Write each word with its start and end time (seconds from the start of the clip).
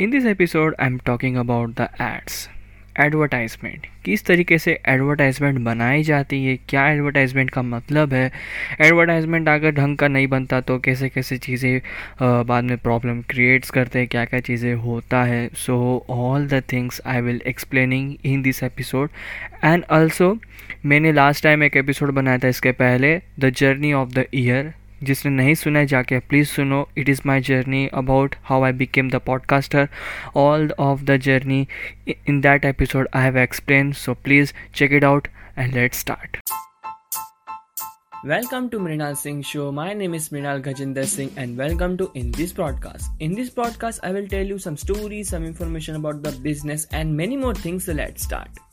In 0.00 0.26
episode 0.26 0.74
I 0.80 0.86
am 0.86 0.96
talking 1.06 1.36
about 1.36 1.70
the 1.74 1.86
ads 2.00 2.48
advertisement 3.00 3.86
किस 4.04 4.24
तरीके 4.26 4.58
से 4.58 4.72
एडवर्टाइजमेंट 4.88 5.58
बनाई 5.64 6.02
जाती 6.02 6.44
है? 6.44 6.56
क्या 6.68 6.86
एडवर्टाइजमेंट 6.88 7.50
का 7.50 7.62
मतलब 7.62 8.12
है? 8.14 8.30
एडवर्टाइजमेंट 8.80 9.48
अगर 9.48 9.70
ढंग 9.70 9.96
का 9.96 10.08
नहीं 10.08 10.26
बनता 10.28 10.60
तो 10.60 10.78
कैसे 10.78 11.08
कैसे 11.08 11.38
चीज़ें 11.38 11.80
बाद 12.22 12.64
में 12.64 12.76
प्रॉब्लम 12.78 13.22
क्रिएट्स 13.22 13.70
करते 13.70 13.98
हैं? 13.98 14.08
क्या 14.08 14.24
क्या 14.24 14.40
चीज़ें 14.40 14.74
होता 14.74 15.22
है? 15.24 15.48
So 15.56 16.06
all 16.10 16.46
the 16.48 16.62
things 16.72 17.00
I 17.06 17.20
will 17.20 17.40
explaining 17.46 18.14
in 18.24 18.42
this 18.42 18.62
episode 18.62 19.10
and 19.64 19.84
also 19.90 20.36
मैंने 20.86 21.12
लास्ट 21.12 21.44
टाइम 21.44 21.62
एक 21.62 21.76
एपिसोड 21.76 22.10
बनाया 22.10 22.38
था, 22.38 22.48
इसके 22.48 22.72
पहले 22.74 23.20
the 23.40 23.50
journey 23.50 23.92
of 23.92 24.12
the 24.14 24.26
year 24.34 24.72
जिसने 25.02 25.30
नहीं 25.30 25.54
सुना 25.54 25.78
है 25.78 25.86
जाके 25.86 26.18
प्लीज़ 26.28 26.48
सुनो 26.48 26.86
it 26.98 27.08
is 27.08 27.20
my 27.26 27.40
journey 27.48 27.86
about 28.02 28.34
how 28.44 28.64
I 28.64 28.72
became 28.82 29.10
the 29.10 29.20
podcaster 29.26 29.88
all 30.36 30.70
of 30.78 31.02
the 31.04 31.16
journey 31.28 31.66
in 32.08 32.40
that 32.40 32.64
episode 32.64 33.08
I 33.14 33.24
have 33.24 33.38
explain 33.38 33.92
so 34.04 34.14
please 34.24 34.52
check 34.74 34.92
it 34.92 35.04
out 35.04 35.28
and 35.58 35.74
let 35.74 35.94
start 35.94 36.40
Welcome 38.24 38.64
to 38.70 38.78
Mrinal 38.80 39.16
Singh 39.16 39.42
Show. 39.42 39.64
My 39.70 39.92
name 39.92 40.14
is 40.14 40.24
Mrinal 40.30 40.62
Gajinder 40.62 41.04
Singh 41.04 41.30
and 41.36 41.56
welcome 41.56 41.96
to 41.98 42.10
In 42.14 42.32
This 42.32 42.52
Podcast. 42.52 43.12
In 43.20 43.36
this 43.40 43.50
podcast, 43.50 44.00
I 44.02 44.10
will 44.10 44.26
tell 44.26 44.54
you 44.54 44.58
some 44.58 44.76
stories, 44.76 45.28
some 45.28 45.44
information 45.44 46.02
about 46.02 46.22
the 46.24 46.32
business 46.50 46.88
and 46.92 47.16
many 47.16 47.36
more 47.36 47.54
things. 47.54 47.84
So 47.84 47.92
let's 47.92 48.24
start. 48.24 48.65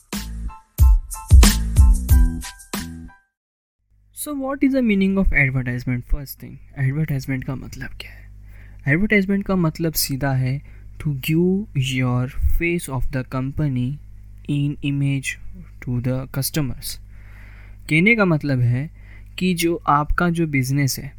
So 4.23 4.33
what 4.33 4.63
is 4.63 4.73
the 4.73 4.79
meaning 4.79 5.17
of 5.17 5.33
advertisement 5.33 6.03
first 6.03 6.43
thing 6.43 6.57
advertisement 6.77 7.43
का 7.43 7.55
मतलब 7.55 7.89
क्या 8.01 8.11
है? 8.11 8.29
Advertisement 8.87 9.45
का 9.45 9.55
मतलब 9.55 9.93
सीधा 9.93 10.31
है 10.33 10.61
to 11.01 11.13
give 11.13 11.67
your 11.77 12.29
face 12.29 12.89
of 12.89 13.11
the 13.11 13.25
company 13.31 13.99
in 14.49 14.77
image 14.83 15.37
to 15.81 15.99
the 16.01 16.29
customers 16.35 16.99
कहने 17.89 18.15
का 18.15 18.25
मतलब 18.25 18.59
है 18.59 18.89
कि 19.39 19.53
जो 19.53 19.75
आपका 19.75 20.29
जो 20.29 20.47
बिज़नेस 20.47 20.99
है, 20.99 21.13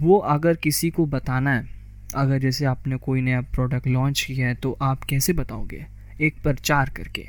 वो 0.00 0.18
अगर 0.18 0.56
किसी 0.56 0.90
को 0.90 1.06
बताना 1.06 1.54
है, 1.54 1.68
अगर 2.14 2.38
जैसे 2.38 2.64
आपने 2.64 2.96
कोई 2.96 3.20
नया 3.20 3.40
प्रोडक्ट 3.40 3.86
लॉन्च 3.86 4.20
किया 4.20 4.48
है 4.48 4.54
तो 4.54 4.76
आप 4.82 5.04
कैसे 5.04 5.32
बताओगे? 5.32 5.86
एक 6.20 6.42
प्रचार 6.42 6.90
करके, 6.90 7.28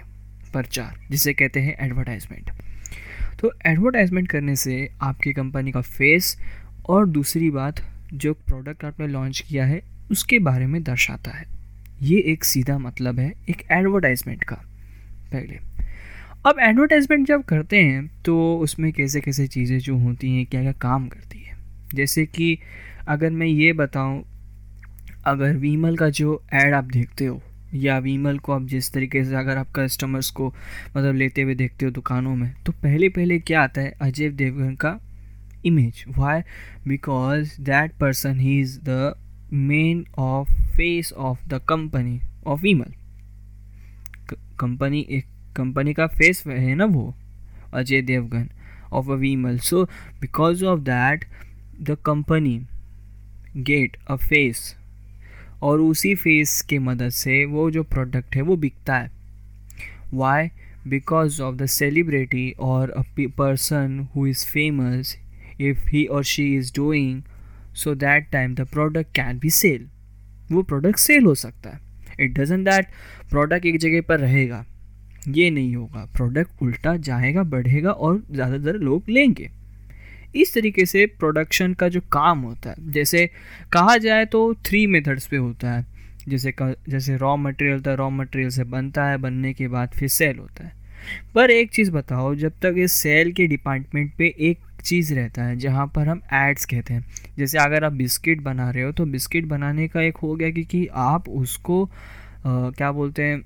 प्रचार, 0.54 1.00
जिसे 1.12 1.34
कहते 1.34 1.60
हैं 1.60 1.78
एडवर्टाइजमेंट 1.80 2.52
तो 3.40 3.52
एडवर्टाइजमेंट 3.66 4.28
करने 4.28 4.56
से 4.56 4.90
आपकी 5.02 5.34
कंपनी 5.34 5.72
का 5.72 5.82
फेस 5.82 6.38
और 6.90 7.06
दूसरी 7.08 7.50
बात, 7.50 7.82
जो 8.14 8.34
प्रोडक्ट 8.34 8.84
आपने 8.86 9.08
लॉन्च 9.08 9.40
किया 9.40 9.66
है, 9.66 9.82
उसके 10.12 10.40
बारे 10.40 10.66
में 10.68 10.82
दर्शाता 10.84 11.32
है। 11.32 11.46
ये 12.02 12.20
एक 12.20 12.44
सीधा 12.44 12.78
मतलब 12.78 13.20
है, 13.20 13.34
एक 13.50 13.64
एडवर्टाइजमेंट 13.72 14.44
का, 14.44 14.56
पहले। 15.32 15.60
अब 16.46 16.60
एडवर्टाइजमेंट 16.60 17.28
जब 17.28 17.44
करते 17.44 17.78
हैं 17.78 18.24
तो 18.26 18.58
उसमें 18.58 18.92
कैसे 18.94 19.22
कैसे 19.22 19.48
चीज़ें 19.48 19.78
जो 19.80 19.98
होती 19.98 20.36
हैं 20.36 20.46
क्या 20.46 20.62
क्या 20.62 20.72
काम 20.72 21.08
करती 21.08 21.40
है? 21.40 21.58
जैसे 21.94 22.26
कि 22.26 22.58
अगर 23.08 23.30
मैं 23.32 23.48
ये 23.48 23.74
बताऊँ, 23.74 24.24
अगर 25.26 25.56
वीमल 25.58 25.98
का 25.98 26.10
जो 26.10 26.42
एड 26.54 26.74
आप 26.74 26.84
देखते 26.84 27.26
हो 27.26 27.42
या 27.76 27.98
वीमल 27.98 28.38
को 28.40 28.54
आप 28.54 28.66
जिस 28.68 28.92
तरीके 28.94 29.24
से 29.24 29.36
अगर 29.36 29.58
आप 29.58 29.72
कस्टमर्स 29.76 30.30
को 30.30 30.48
मतलब 30.98 31.16
लेते 31.16 31.42
हुए 31.42 31.56
देखते 31.56 31.86
हो 31.86 31.92
दुकानों 31.92 32.36
में 32.36 32.54
तो 32.66 32.72
पहले 32.74 33.10
पहले 33.10 33.40
क्या 33.40 33.62
आता 33.62 33.82
है? 33.82 33.94
अजय 34.02 34.30
देवगन 34.30 34.76
का 34.76 35.00
image 35.66 36.04
why 36.18 36.42
because 36.88 37.62
that 37.62 37.92
person 37.92 38.40
he 38.40 38.60
is 38.62 38.80
the 38.84 39.14
main 39.54 40.06
of 40.20 40.52
face 40.76 41.12
of 41.14 41.48
the 41.48 41.62
company 41.70 42.20
of 42.48 42.62
Vimal 42.62 42.94
company 44.60 45.06
एक 45.10 45.26
कंपनी 45.56 45.94
का 45.94 46.08
फेस 46.08 46.44
है 46.48 46.76
ना 46.76 46.86
वो? 46.86 47.14
Ajay 47.74 48.02
Devgan 48.02 48.50
of 48.94 49.10
a 49.12 49.16
Vimal 49.16 49.58
so 49.60 49.84
because 50.22 50.66
of 50.66 50.80
that 50.80 51.26
the 51.82 51.98
company 52.06 52.60
get 53.58 53.98
a 54.08 54.16
face 54.16 54.76
और 55.64 55.82
उसी 55.82 56.14
face 56.16 56.62
के 56.62 56.80
मदद 56.80 57.10
से 57.10 57.44
वो 57.46 57.70
जो 57.72 57.84
प्रोडक्ट 57.84 58.36
है 58.36 58.42
वो 58.42 58.56
बिकता 58.56 58.98
है। 58.98 59.12
Why 60.14 60.48
because 60.88 61.42
of 61.42 61.56
the 61.56 61.66
celebrity 61.66 62.50
or 62.60 62.90
a 62.90 63.04
person 63.20 64.00
who 64.16 64.26
is 64.28 64.46
famous 64.46 65.16
if 65.62 65.88
he 65.88 66.06
or 66.06 66.24
she 66.24 66.46
is 66.56 66.72
doing 66.76 67.22
so 67.76 67.96
that 67.96 68.30
time 68.32 68.56
the 68.56 68.68
product 68.68 69.14
can 69.16 69.40
be 69.40 69.50
sell 69.50 69.88
वो 70.52 70.64
प्रोडक्ट 70.64 71.00
सेल 71.00 71.26
हो 71.26 71.36
सकता 71.36 71.70
है। 71.70 71.80
इट 72.20 72.40
डजेंट 72.40 72.66
दैट 72.66 72.88
प्रोडक्ट 73.30 73.66
एक 73.66 73.78
जगह 73.78 74.02
पर 74.02 74.20
रहेगा। 74.20 74.66
ये 75.28 75.50
नहीं 75.50 75.76
होगा। 75.76 76.06
प्रोडक्ट 76.16 76.62
उल्टा 76.62 76.96
जाएगा, 76.98 77.44
बढ़ेगा 77.44 77.92
और 77.92 78.24
ज़्यादातर 78.32 78.78
लोग 78.80 79.10
लेंगे। 79.10 79.50
इस 80.36 80.54
तरीके 80.54 80.86
से 80.86 81.06
प्रोडक्शन 81.06 81.74
का 81.74 81.90
जो 81.90 82.02
काम 82.02 82.40
होता 82.40 82.70
है 82.70 82.92
जैसे 82.92 83.30
कहा 83.72 83.98
जाए 83.98 84.26
तो 84.26 84.54
थ्री 84.54 84.88
मेथड्स 84.88 85.28
पे 85.28 85.38
होता 85.38 85.72
है। 85.72 85.86
जैसे 86.28 86.54
जैसे 86.62 87.18
रॉ 87.18 87.38
मटेरियल 87.38 87.84
है 87.88 87.96
रॉ 87.96 88.10
मटेरियल 88.10 88.50
से 88.50 88.64
बनता 88.64 89.06
है 89.06 89.18
बनने 89.18 89.54
के 89.54 89.68
बाद 89.68 89.90
फिर 89.90 90.10
सेल 90.10 90.38
होता 90.38 90.64
है। 90.64 90.74
पर 91.36 91.52
एक 91.52 91.72
चीज़ 91.72 91.92
बताओ 91.92 92.36
जब 92.36 92.52
तक 92.62 92.76
इस 92.78 92.92
सेल 92.92 93.32
के 93.32 93.48
डिपार्टमेंट 93.48 94.14
पे 94.18 94.36
एक 94.40 94.58
चीज़ 94.84 95.14
रहता 95.14 95.44
है 95.44 95.58
जहाँ 95.58 95.88
पर 95.88 96.08
हम 96.08 96.22
एड्स 96.34 96.66
कहते 96.66 96.94
हैं 96.94 97.06
जैसे 97.38 97.58
अगर 97.58 97.84
आप 97.84 97.94
बिस्किट 97.94 98.42
बना 98.42 98.70
रहे 98.72 98.84
हो 98.84 98.92
तो 98.92 99.06
बिस्किट 99.06 99.46
बनाने 99.46 99.88
का 99.88 100.02
एक 100.02 100.18
हो 100.18 100.36
गया 100.36 100.50
कि, 100.50 100.64
कि, 100.64 100.88
आप 100.94 101.30
उसको 101.30 101.86
आ, 101.86 102.70
क्या 102.70 102.92
बोलते 102.92 103.24
हैं 103.24 103.42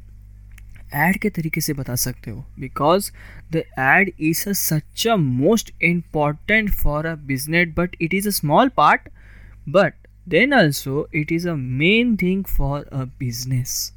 एड 0.96 1.18
के 1.18 1.30
तरीके 1.30 1.62
से 1.62 1.74
बता 1.74 1.96
सकते 1.96 2.32
हो 2.32 2.46
because 2.60 3.12
the 3.54 3.64
ad 3.80 4.12
is 4.20 4.48
a 4.50 4.54
such 4.54 5.08
a 5.08 5.16
most 5.16 5.74
important 5.84 6.70
for 6.74 7.06
a 7.06 7.16
business 7.26 7.74
but 7.78 7.96
it 8.02 8.14
is 8.14 8.28
a 8.28 8.32
small 8.32 8.70
part 8.70 9.10
but 9.70 9.94
then 10.30 10.54
also 10.54 11.08
it 11.16 11.32
is 11.32 11.50
a 11.50 11.56
main 11.56 12.16
thing 12.16 12.44
for 12.48 12.84
a 12.84 13.04
business 13.20 13.92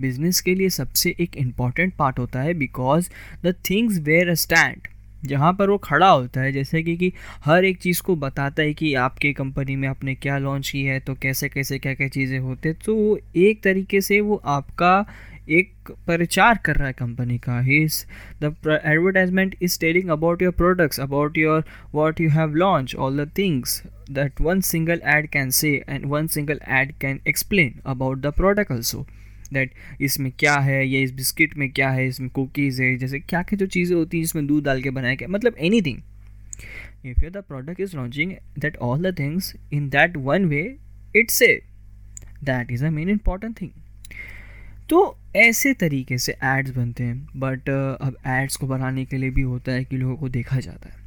business 0.00 0.40
के 0.40 0.54
लिए 0.54 0.68
सबसे 0.70 1.14
एक 1.20 1.36
इंपॉर्टेंट 1.36 1.94
पार्ट 1.94 2.18
होता 2.18 2.40
है 2.40 2.54
because 2.54 3.10
the 3.44 3.54
things 3.70 3.98
where 3.98 4.28
a 4.28 4.34
stand 4.34 4.88
जहाँ 5.24 5.52
पर 5.52 5.70
वो 5.70 5.76
खड़ा 5.78 6.08
होता 6.08 6.40
है 6.40 6.52
जैसे 6.52 6.82
कि, 6.82 6.96
कि 6.96 7.12
हर 7.44 7.64
एक 7.64 7.78
चीज़ 7.78 8.02
को 8.02 8.16
बताता 8.16 8.62
है 8.62 8.74
कि 8.74 8.92
आपके 8.94 9.32
कंपनी 9.32 9.76
में 9.76 9.88
आपने 9.88 10.14
क्या 10.14 10.38
लॉन्च 10.38 10.68
किया 10.70 10.92
है 10.92 11.00
तो 11.00 11.14
कैसे 11.14 11.48
कैसे 11.48 11.78
क्या 11.78 11.94
क्या 11.94 12.08
चीज़ें 12.08 12.38
होते 12.38 12.72
तो 12.84 13.18
एक 13.36 13.62
तरीके 13.62 14.00
से 14.00 14.20
वो 14.20 14.40
आपका 14.44 15.04
एक 15.50 15.90
प्रचार 16.06 16.58
कर 16.64 16.76
रहा 16.76 16.86
है 16.86 16.92
कंपनी 16.92 17.38
का। 17.38 17.58
He 17.60 17.82
is 17.84 18.04
the 18.42 18.54
advertisement 18.84 19.54
is 19.62 19.78
telling 19.80 20.08
about 20.10 20.42
your 20.42 20.52
products 20.52 21.00
about 21.00 21.38
your 21.38 21.64
what 21.94 22.20
you 22.20 22.28
have 22.30 22.54
launch 22.56 22.94
all 22.96 23.24
the 23.24 23.30
things 23.38 23.82
that 24.10 24.40
one 24.40 24.60
single 24.68 25.00
ad 25.06 25.28
can 25.30 25.50
say 25.60 25.72
and 25.88 26.06
one 26.06 26.26
single 26.28 26.60
ad 26.70 26.92
can 27.00 27.20
explain 27.28 27.80
about 27.86 28.20
the 28.20 28.32
product 28.36 28.72
also 28.72 29.06
that 29.52 29.72
इसमें 30.00 30.30
क्या 30.38 30.54
है, 30.58 30.86
या 30.88 31.00
इस 31.00 31.12
biscuit 31.12 31.56
में 31.56 31.70
क्या 31.72 31.88
है, 31.90 32.06
इसमें 32.08 32.28
cookies 32.30 32.82
है, 32.82 32.96
जैसे 32.96 33.18
क्या 33.20 33.42
क्या 33.42 33.56
जो 33.56 33.66
चीज़ें 33.68 33.96
होती 33.96 34.16
हैं 34.16 34.24
जिसमें 34.24 34.46
दूध 34.46 34.64
डाल 34.64 34.82
के 34.82 34.90
बनाया 34.90 35.14
गया 35.14 35.28
मतलब 35.28 35.54
any 35.58 35.82
thing 35.82 35.98
if 37.06 37.24
you 37.24 37.30
the 37.30 37.42
product 37.48 37.80
is 37.80 37.96
launching 37.96 38.32
that 38.58 38.76
all 38.78 39.10
the 39.10 39.18
things 39.18 39.54
in 39.72 39.88
that 39.88 40.16
one 40.16 40.44
way 40.44 40.62
it's 41.16 41.34
say 41.34 41.48
that 42.44 42.70
is 42.72 42.84
a 42.84 42.90
main 42.90 43.08
important 43.10 43.60
thing 43.60 43.70
तो 44.90 45.16
ऐसे 45.36 45.74
तरीके 45.74 46.18
से 46.18 46.32
एड्स 46.44 46.70
बनते 46.70 47.04
हैं 47.04 47.28
बट 47.36 47.58
uh, 47.60 48.06
अब 48.06 48.16
एड्स 48.26 48.56
को 48.56 48.66
बनाने 48.66 49.04
के 49.04 49.16
लिए 49.16 49.30
भी 49.30 49.42
होता 49.42 49.72
है 49.72 49.84
कि 49.84 49.96
लोगों 49.96 50.16
को 50.16 50.28
देखा 50.28 50.60
जाता 50.60 50.88
है 50.88 50.98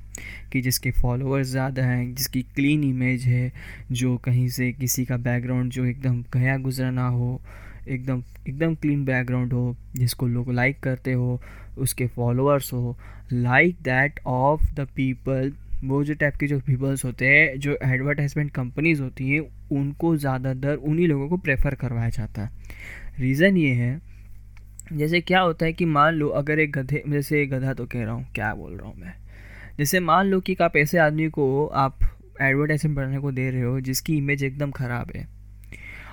कि 0.51 0.61
जिसके 0.61 0.91
फॉलोअर्स 0.91 1.47
ज़्यादा 1.47 1.83
हैं 1.83 2.15
जिसकी 2.15 2.41
क्लीन 2.41 2.83
इमेज 2.83 3.23
है 3.23 3.51
जो 3.91 4.17
कहीं 4.17 4.49
से 4.49 4.71
किसी 4.71 5.05
का 5.05 5.17
बैकग्राउंड 5.17 5.71
जो 5.71 5.85
एकदम 5.85 6.23
गया 6.33 6.57
गुजरा 6.57 6.91
ना 6.91 7.07
हो 7.07 7.41
एकदम 7.87 8.23
एकदम 8.47 8.75
क्लीन 8.75 9.05
बैकग्राउंड 9.05 9.53
हो 9.53 9.75
जिसको 9.95 10.27
लोग 10.27 10.51
लाइक 10.51 10.79
करते 10.79 11.13
हो 11.13 11.41
उसके 11.77 12.07
फॉलोअर्स 12.07 12.73
हो 12.73 12.97
like 13.33 13.75
that 13.83 14.19
of 14.25 14.73
the 14.73 14.87
people 14.95 15.53
वो 15.83 16.03
जो 16.03 16.13
टाइप 16.13 16.35
के 16.35 16.47
जो 16.47 16.59
पीपल्स 16.59 17.05
होते 17.05 17.27
हैं 17.27 17.59
जो 17.59 17.77
एडवर्टाइजमेंट 17.83 18.51
कंपनीज़ 18.51 19.01
होती 19.01 19.29
हैं 19.29 19.41
उनको 19.71 20.17
ज़्यादातर 20.17 20.75
उन्हीं 20.75 21.07
लोगों 21.07 21.29
को 21.29 21.37
प्रेफर 21.37 21.75
करवाया 21.75 22.09
जाता 22.09 22.41
है। 22.41 22.49
रीज़न 23.19 23.57
ये 23.57 23.73
है, 23.73 24.01
जैसे 24.93 25.21
क्या 25.21 25.39
होता 25.39 25.65
है 25.65 25.73
कि 25.73 25.85
मान 25.85 26.13
लो 26.13 26.27
अगर 26.29 26.59
एक 26.59 26.71
गधे, 26.71 27.03
जैसे 27.07 27.45
गधा 27.45 27.73
तो 27.73 27.85
कह 27.85 28.03
रहा 28.03 28.13
हूँ, 28.13 28.25
क्या 28.35 28.53
बोल 28.55 28.73
रहा 28.73 28.87
हूँ 28.87 28.95
मैं? 28.97 29.13
जैसे 29.79 29.99
मान 29.99 30.27
लो 30.27 30.39
कि 30.39 30.55
आप 30.61 30.77
ऐसे 30.77 30.97
आदमी 30.97 31.27
को 31.29 31.65
आप 31.67 31.99
एडवर्टाइजमेंट 32.41 32.95
बनाने 32.97 33.19
को 33.19 33.31
दे 33.31 33.49
रहे 33.49 33.61
हो, 33.61 33.79
जिसकी 33.79 34.17
इमेज 34.17 34.43
एकदम 34.43 34.71
ख़राब 34.71 35.11
है। 35.15 35.27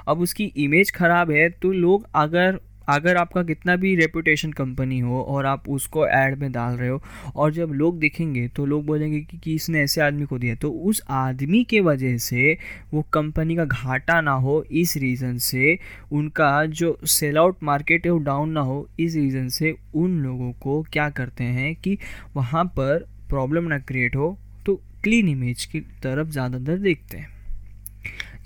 अब 0.08 0.20
उसकी 0.20 0.44
इमेज 0.56 0.90
ख़राब 0.90 1.30
है 1.30 1.48
तो 1.50 1.72
लोग 1.72 2.06
अगर 2.14 2.60
अगर 2.90 3.16
आपका 3.16 3.42
कितना 3.42 3.76
भी 3.76 3.94
रेपुटेशन 3.96 4.52
कंपनी 4.52 4.98
हो 4.98 5.22
और 5.22 5.46
आप 5.46 5.68
उसको 5.68 6.06
ऐड 6.08 6.38
में 6.38 6.50
डाल 6.52 6.76
रहे 6.76 6.88
हो 6.88 7.00
और 7.36 7.52
जब 7.52 7.72
लोग 7.72 7.98
देखेंगे 7.98 8.46
तो 8.48 8.66
लोग 8.66 8.84
बोलेंगे 8.86 9.20
कि, 9.20 9.38
कि 9.38 9.54
इसने 9.54 9.80
ऐसे 9.80 10.00
आदमी 10.00 10.26
को 10.26 10.38
दिया 10.38 10.54
तो 10.54 10.70
उस 10.70 11.02
आदमी 11.10 11.62
के 11.64 11.80
वजह 11.80 12.16
से 12.18 12.56
वो 12.94 13.04
कंपनी 13.12 13.56
का 13.56 13.64
घाटा 13.64 14.20
ना 14.20 14.32
हो 14.32 14.62
इस 14.72 14.96
रीज़न 14.96 15.38
से 15.38 15.78
उनका 16.12 16.64
जो 16.66 16.96
सेल 17.08 17.38
आउट 17.38 17.62
मार्केट 17.62 18.06
है 18.06 18.12
वो 18.12 18.18
डाउन 18.18 18.50
ना 18.50 18.60
हो 18.60 18.86
इस 19.00 19.14
रीज़न 19.14 19.48
से 19.48 19.74
उन 19.94 20.18
लोगों 20.20 20.52
को 20.52 20.82
क्या 20.82 21.10
करते 21.10 21.44
हैं 21.44 21.74
कि 21.74 21.98
वहाँ 22.36 22.64
पर 22.78 23.06
प्रॉब्लम 23.28 23.64
ना 23.64 23.78
क्रिएट 23.78 24.16
हो 24.16 24.36
तो 24.66 24.80
क्लीन 25.04 25.28
इमेज 25.28 25.64
की 25.64 25.80
तरफ़ 26.02 26.28
ज़्यादातर 26.28 26.78
देखते 26.78 27.16
हैं। 27.16 27.39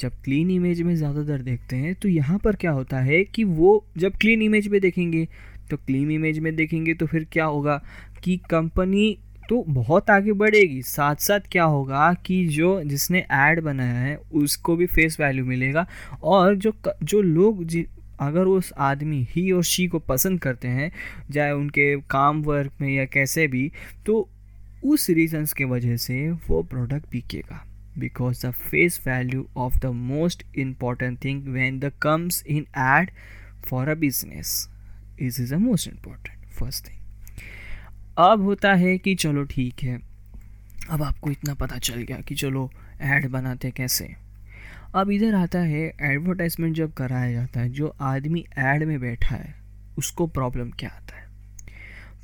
जब 0.05 0.21
क्लीन 0.25 0.51
इमेज 0.51 0.83
में 0.83 0.95
ज़्यादातर 0.97 1.43
देखते 1.43 1.77
हैं 1.77 1.95
तो 1.95 2.09
यहाँ 2.09 2.39
पर 2.39 2.57
क्या 2.57 2.71
होता 2.73 3.01
है 3.01 3.23
कि 3.25 3.45
वो 3.45 3.85
जब 3.99 4.17
क्लीन 4.17 4.43
इमेज 4.43 4.69
में 4.69 4.81
देखेंगे 4.81 5.27
तो 5.71 5.77
क्लीन 5.77 6.11
इमेज 6.11 6.39
में 6.39 6.55
देखेंगे 6.57 6.95
तो 6.95 7.07
फिर 7.07 7.27
क्या 7.33 7.45
होगा 7.47 7.81
कि 8.25 8.37
कंपनी 8.51 9.17
तो 9.49 9.63
बहुत 9.69 10.11
आगे 10.11 10.33
बढ़ेगी। 10.33 10.83
साथ 10.83 11.17
साथ 11.17 11.41
क्या 11.53 11.65
होगा 11.65 12.13
कि 12.27 12.45
जो 12.49 12.81
जिसने 12.85 13.25
ऐड 13.33 13.61
बनाया 13.61 13.95
है, 13.95 14.17
उसको 14.35 14.77
भी 14.77 14.87
फेस 14.87 15.19
वैल्यू 15.21 15.45
मिलेगा 15.45 15.87
और 16.23 16.55
जो 16.57 16.73
जो 17.03 17.21
लोग 17.23 17.65
जि, 17.65 17.85
अगर 18.21 18.47
उस 18.47 18.73
आदमी 18.79 19.27
ही 19.31 19.51
और 19.53 19.63
शी 19.65 19.87
को 19.87 19.99
पसंद 19.99 20.41
करते 20.41 20.69
हैं, 20.69 20.91
चाहे 21.35 21.53
उनके 21.53 21.95
काम 22.11 22.43
वर्क 22.43 22.73
में 22.81 22.89
या 22.89 23.05
कैसे 23.07 23.47
भी 23.49 23.71
तो 24.07 24.29
उस 24.85 25.09
रीजंस 25.11 25.53
के 25.53 25.65
वजह 25.67 25.97
से 25.99 26.31
वो 26.49 26.63
प्रोडक्ट 26.63 27.11
बिकेगा। 27.13 27.65
Because 27.99 28.41
the 28.41 28.53
face 28.53 28.99
value 28.99 29.49
of 29.57 29.79
the 29.81 29.93
most 29.93 30.45
important 30.55 31.21
thing 31.21 31.43
when 31.53 31.81
the 31.81 31.91
comes 32.07 32.43
in 32.47 32.67
ad 32.75 33.13
for 33.63 33.89
a 33.89 33.97
business 33.97 34.69
is 35.19 35.39
is 35.39 35.51
the 35.51 35.61
most 35.61 35.87
important 35.87 36.51
first 36.51 36.85
thing 36.87 37.01
अब 38.19 38.43
होता 38.43 38.73
है 38.75 38.97
कि 38.99 39.15
चलो 39.15 39.45
ठीक 39.45 39.83
है 39.83 39.99
अब 40.91 41.03
आपको 41.03 41.31
इतना 41.31 41.55
पता 41.55 41.79
चल 41.79 42.03
गया 42.03 42.21
कि 42.21 42.35
चलो 42.35 42.71
ऐड 43.01 43.29
बनाते 43.31 43.71
कैसे 43.71 44.15
अब 44.95 45.11
इधर 45.11 45.35
आता 45.35 45.59
है 45.59 45.83
एडवर्टाइजमेंट 46.11 46.77
जब 46.77 46.93
कराया 46.93 47.33
जाता 47.33 47.61
है 47.61 47.69
जो 47.73 47.95
आदमी 48.13 48.45
ऐड 48.59 48.83
में 48.89 48.99
बैठा 49.01 49.37
है 49.37 49.55
उसको 49.99 50.27
प्रॉब्लम 50.27 50.71
क्या 50.79 50.91
आता 50.91 51.17
है 51.17 51.24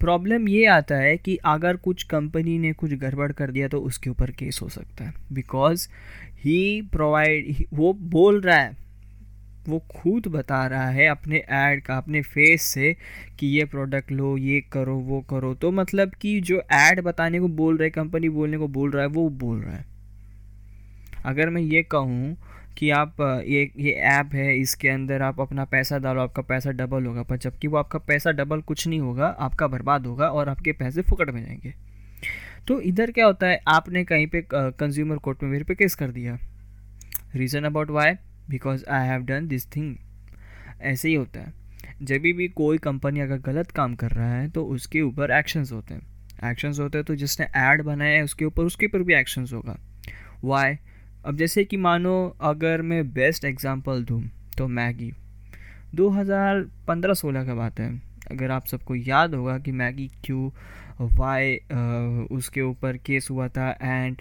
प्रॉब्लम 0.01 0.49
ये 0.49 0.67
आता 0.67 0.97
है 0.97 1.17
कि 1.17 1.37
अगर 1.45 1.77
कुछ 1.77 2.03
कंपनी 2.03 2.59
ने 2.59 2.73
कुछ 2.73 2.93
गड़बड़ 2.93 3.31
कर 3.33 3.51
दिया 3.51 3.69
तो 3.69 3.81
उसके 3.81 4.11
ऊपर 4.11 4.31
केस 4.31 4.59
हो 4.63 4.69
सकता 4.69 5.05
है। 5.05 5.15
बिकॉज़ 5.33 5.89
ही 6.45 6.83
प्रोवाइड 6.83 7.65
वो 7.75 7.93
बोल 7.93 8.41
रहा 8.41 8.57
है, 8.57 8.77
वो 9.69 9.79
खुद 9.97 10.27
बता 10.27 10.67
रहा 10.67 10.89
है 10.89 11.07
अपने 11.07 11.39
ऐड 11.39 11.83
का, 11.83 11.97
अपने 11.97 12.23
फेस 12.23 12.63
से 12.63 12.97
कि 13.39 13.47
ये 13.47 13.65
प्रोडक्ट 13.65 14.13
लो, 14.13 14.37
ये 14.37 14.61
करो, 14.73 14.97
वो 14.97 15.21
करो। 15.21 15.55
तो 15.55 15.71
मतलब 15.71 16.15
कि 16.15 16.41
जो 16.41 16.63
ऐड 16.73 17.01
बताने 17.01 17.41
को 17.41 17.49
बोल 17.49 17.77
रहा 17.77 17.89
कंपनी 17.89 18.29
बोलने 18.29 18.59
को 18.59 18.69
बोल 18.69 18.91
रहा 18.91 19.03
है, 19.03 19.09
वो 19.09 19.29
बोल 19.29 19.61
रहा 19.61 19.77
है। 19.77 19.85
अगर 21.25 21.51
मैं 21.51 21.63
ये 21.63 21.83
कहूँ 21.83 22.37
कि 22.81 22.91
आप 22.91 23.21
ये 23.47 23.71
ये 23.79 23.91
ऐप 23.93 24.35
है, 24.35 24.57
इसके 24.59 24.89
अंदर 24.89 25.23
आप 25.23 25.41
अपना 25.41 25.65
पैसा 25.65 25.99
डालो, 25.99 26.21
आपका 26.21 26.43
पैसा 26.43 26.71
डबल 26.71 27.07
होगा, 27.07 27.23
पर 27.23 27.37
जबकि 27.37 27.69
वो 27.69 27.77
आपका 27.77 27.99
पैसा 27.99 28.31
डबल 28.33 28.61
कुछ 28.61 28.87
नहीं 28.89 29.01
होगा, 29.01 29.27
आपका 29.27 29.67
बर्बाद 29.67 30.07
होगा 30.07 30.29
और 30.29 30.49
आपके 30.49 30.73
पैसे 30.73 31.03
फुकट 31.03 31.31
में 31.31 31.45
जाएँगे। 31.45 31.75
तो 32.69 32.81
इधर 32.81 33.11
क्या 33.11 33.27
होता 33.27 33.47
है, 33.47 33.61
आपने 33.69 34.05
कहीं 34.05 34.27
पे 34.27 34.45
कंज्यूमर 34.53 35.17
कोर्ट 35.17 35.43
में 35.43 35.51
मेरे 35.51 35.65
पे 35.65 35.75
केस 35.75 35.95
कर 35.95 36.11
दिया। 36.11 36.39
Reason 37.37 37.65
about 37.65 37.91
why 37.91 38.13
because 38.51 38.85
I 38.91 39.09
have 39.09 39.23
done 39.23 39.49
this 39.49 39.67
thing 39.67 39.97
ऐसे 40.83 41.09
ही 41.09 41.15
होता 41.15 41.41
है। 41.41 41.53
जब 42.03 42.19
भी 42.19 42.49
कोई 42.49 42.79
कंपनी 42.79 43.21
अगर 43.21 43.39
गलत 43.43 43.71
काम 43.71 43.95
कर 43.95 44.11
रहा 44.11 44.35
है 44.35 44.49
तो 44.49 44.65
उसके 44.65 45.01
ऊपर 45.03 45.31
एक्शंस 45.31 45.73
होते 45.73 45.95
हैं। 45.95 46.51
एक्शंस 46.51 46.79
होते 46.81 46.99
हैं 46.99 47.05
तो 47.05 47.15
जिसने 47.15 47.47
ऐड 47.57 47.83
बनाया 47.83 48.17
है, 48.17 48.23
उसके 48.23 48.45
ऊपर 48.45 48.63
उसके 48.63 48.87
ऊपर 48.87 49.03
भी 49.03 49.15
एक्शंस 49.15 49.53
होगा। 49.53 49.79
वाई 50.45 50.77
अब 51.25 51.37
जैसे 51.37 51.65
कि 51.65 51.77
मानो 51.77 52.13
अगर 52.43 52.83
मैं 52.83 53.03
बेस्ट 53.13 53.45
एग्ज़ाम्पल 53.45 54.05
दूँ 54.05 54.23
तो 54.59 54.67
मैगी। 54.69 55.11
2015-16 55.95 57.47
का 57.47 57.55
बात 57.55 57.81
है। 57.81 57.91
अगर 58.31 58.51
आप 58.51 58.67
सबको 58.67 58.95
याद 58.95 59.35
होगा 59.35 59.59
कि 59.59 59.73
मैगी 59.73 60.11
क्यों 60.25 60.51
वाई 61.11 61.57
उसके 62.31 62.63
ऊपर 62.63 62.97
केस 62.97 63.29
हुआ 63.31 63.49
था 63.49 63.71
एंड 63.73 64.17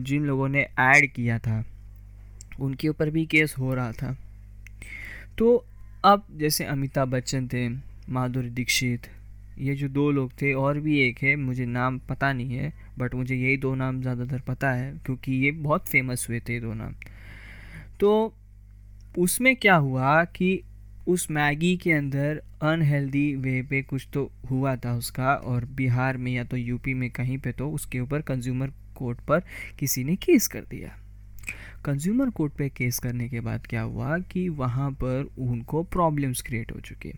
जिन 0.00 0.24
लोगों 0.24 0.48
ने 0.48 0.66
ऐड 0.80 1.12
किया 1.12 1.38
था, 1.38 1.64
उनके 2.60 2.88
ऊपर 2.88 3.10
भी 3.10 3.24
केस 3.26 3.54
हो 3.58 3.74
रहा 3.74 3.92
था। 3.92 4.16
तो 5.38 5.64
अब 6.04 6.26
जैसे 6.36 6.64
अमिताभ 6.66 7.08
बच्चन 7.08 7.48
थे, 7.48 7.68
माधुरी 8.10 8.50
दीक्षित, 8.50 9.06
ये 9.58 9.74
जो 9.74 9.88
दो 9.88 10.10
लोग 10.10 10.32
थे, 10.32 10.52
और 10.54 10.78
भी 10.80 10.98
एक 11.00 11.18
है, 11.18 11.34
मुझे 11.36 11.66
नाम 11.66 11.98
पता 12.08 12.32
नहीं 12.32 12.56
है 12.56 12.72
बट 13.00 13.14
मुझे 13.14 13.36
यही 13.36 13.56
दो 13.56 13.74
नाम 13.74 14.00
ज़्यादातर 14.00 14.40
पता 14.46 14.70
है 14.72 14.92
क्योंकि 15.06 15.32
ये 15.44 15.50
बहुत 15.60 15.88
फ़ेमस 15.88 16.26
हुए 16.28 16.40
थे 16.40 16.60
दो 16.60 16.74
नाम। 16.74 16.94
तो 18.00 18.34
उसमें 19.18 19.54
क्या 19.56 19.74
हुआ 19.76 20.22
कि 20.26 20.60
उस 21.08 21.30
मैगी 21.30 21.76
के 21.76 21.92
अंदर 21.92 22.42
अनहेल्दी 22.62 23.34
वे 23.36 23.60
पे 23.62 23.82
कुछ 23.82 24.06
तो 24.14 24.30
हुआ 24.50 24.74
था 24.76 24.94
उसका 24.94 25.34
और 25.34 25.64
बिहार 25.76 26.16
में 26.16 26.32
या 26.32 26.44
तो 26.44 26.56
यूपी 26.56 26.94
में 26.94 27.10
कहीं 27.10 27.38
पे 27.38 27.52
तो 27.52 27.70
उसके 27.70 28.00
ऊपर 28.00 28.22
कंज्यूमर 28.22 28.72
कोर्ट 28.96 29.20
पर 29.20 29.42
किसी 29.78 30.04
ने 30.04 30.16
केस 30.16 30.46
कर 30.48 30.60
दिया। 30.60 30.96
कंज्यूमर 31.84 32.30
कोर्ट 32.30 32.52
पे 32.52 32.68
केस 32.68 32.98
करने 32.98 33.28
के 33.28 33.40
बाद 33.40 33.66
क्या 33.66 33.82
हुआ 33.82 34.18
कि 34.30 34.48
वहाँ 34.48 34.90
पर 34.92 35.28
उनको 35.38 35.82
प्रॉब्लम्स 35.82 36.42
क्रिएट 36.42 36.72
हो 36.72 36.80
चुके। 36.80 37.12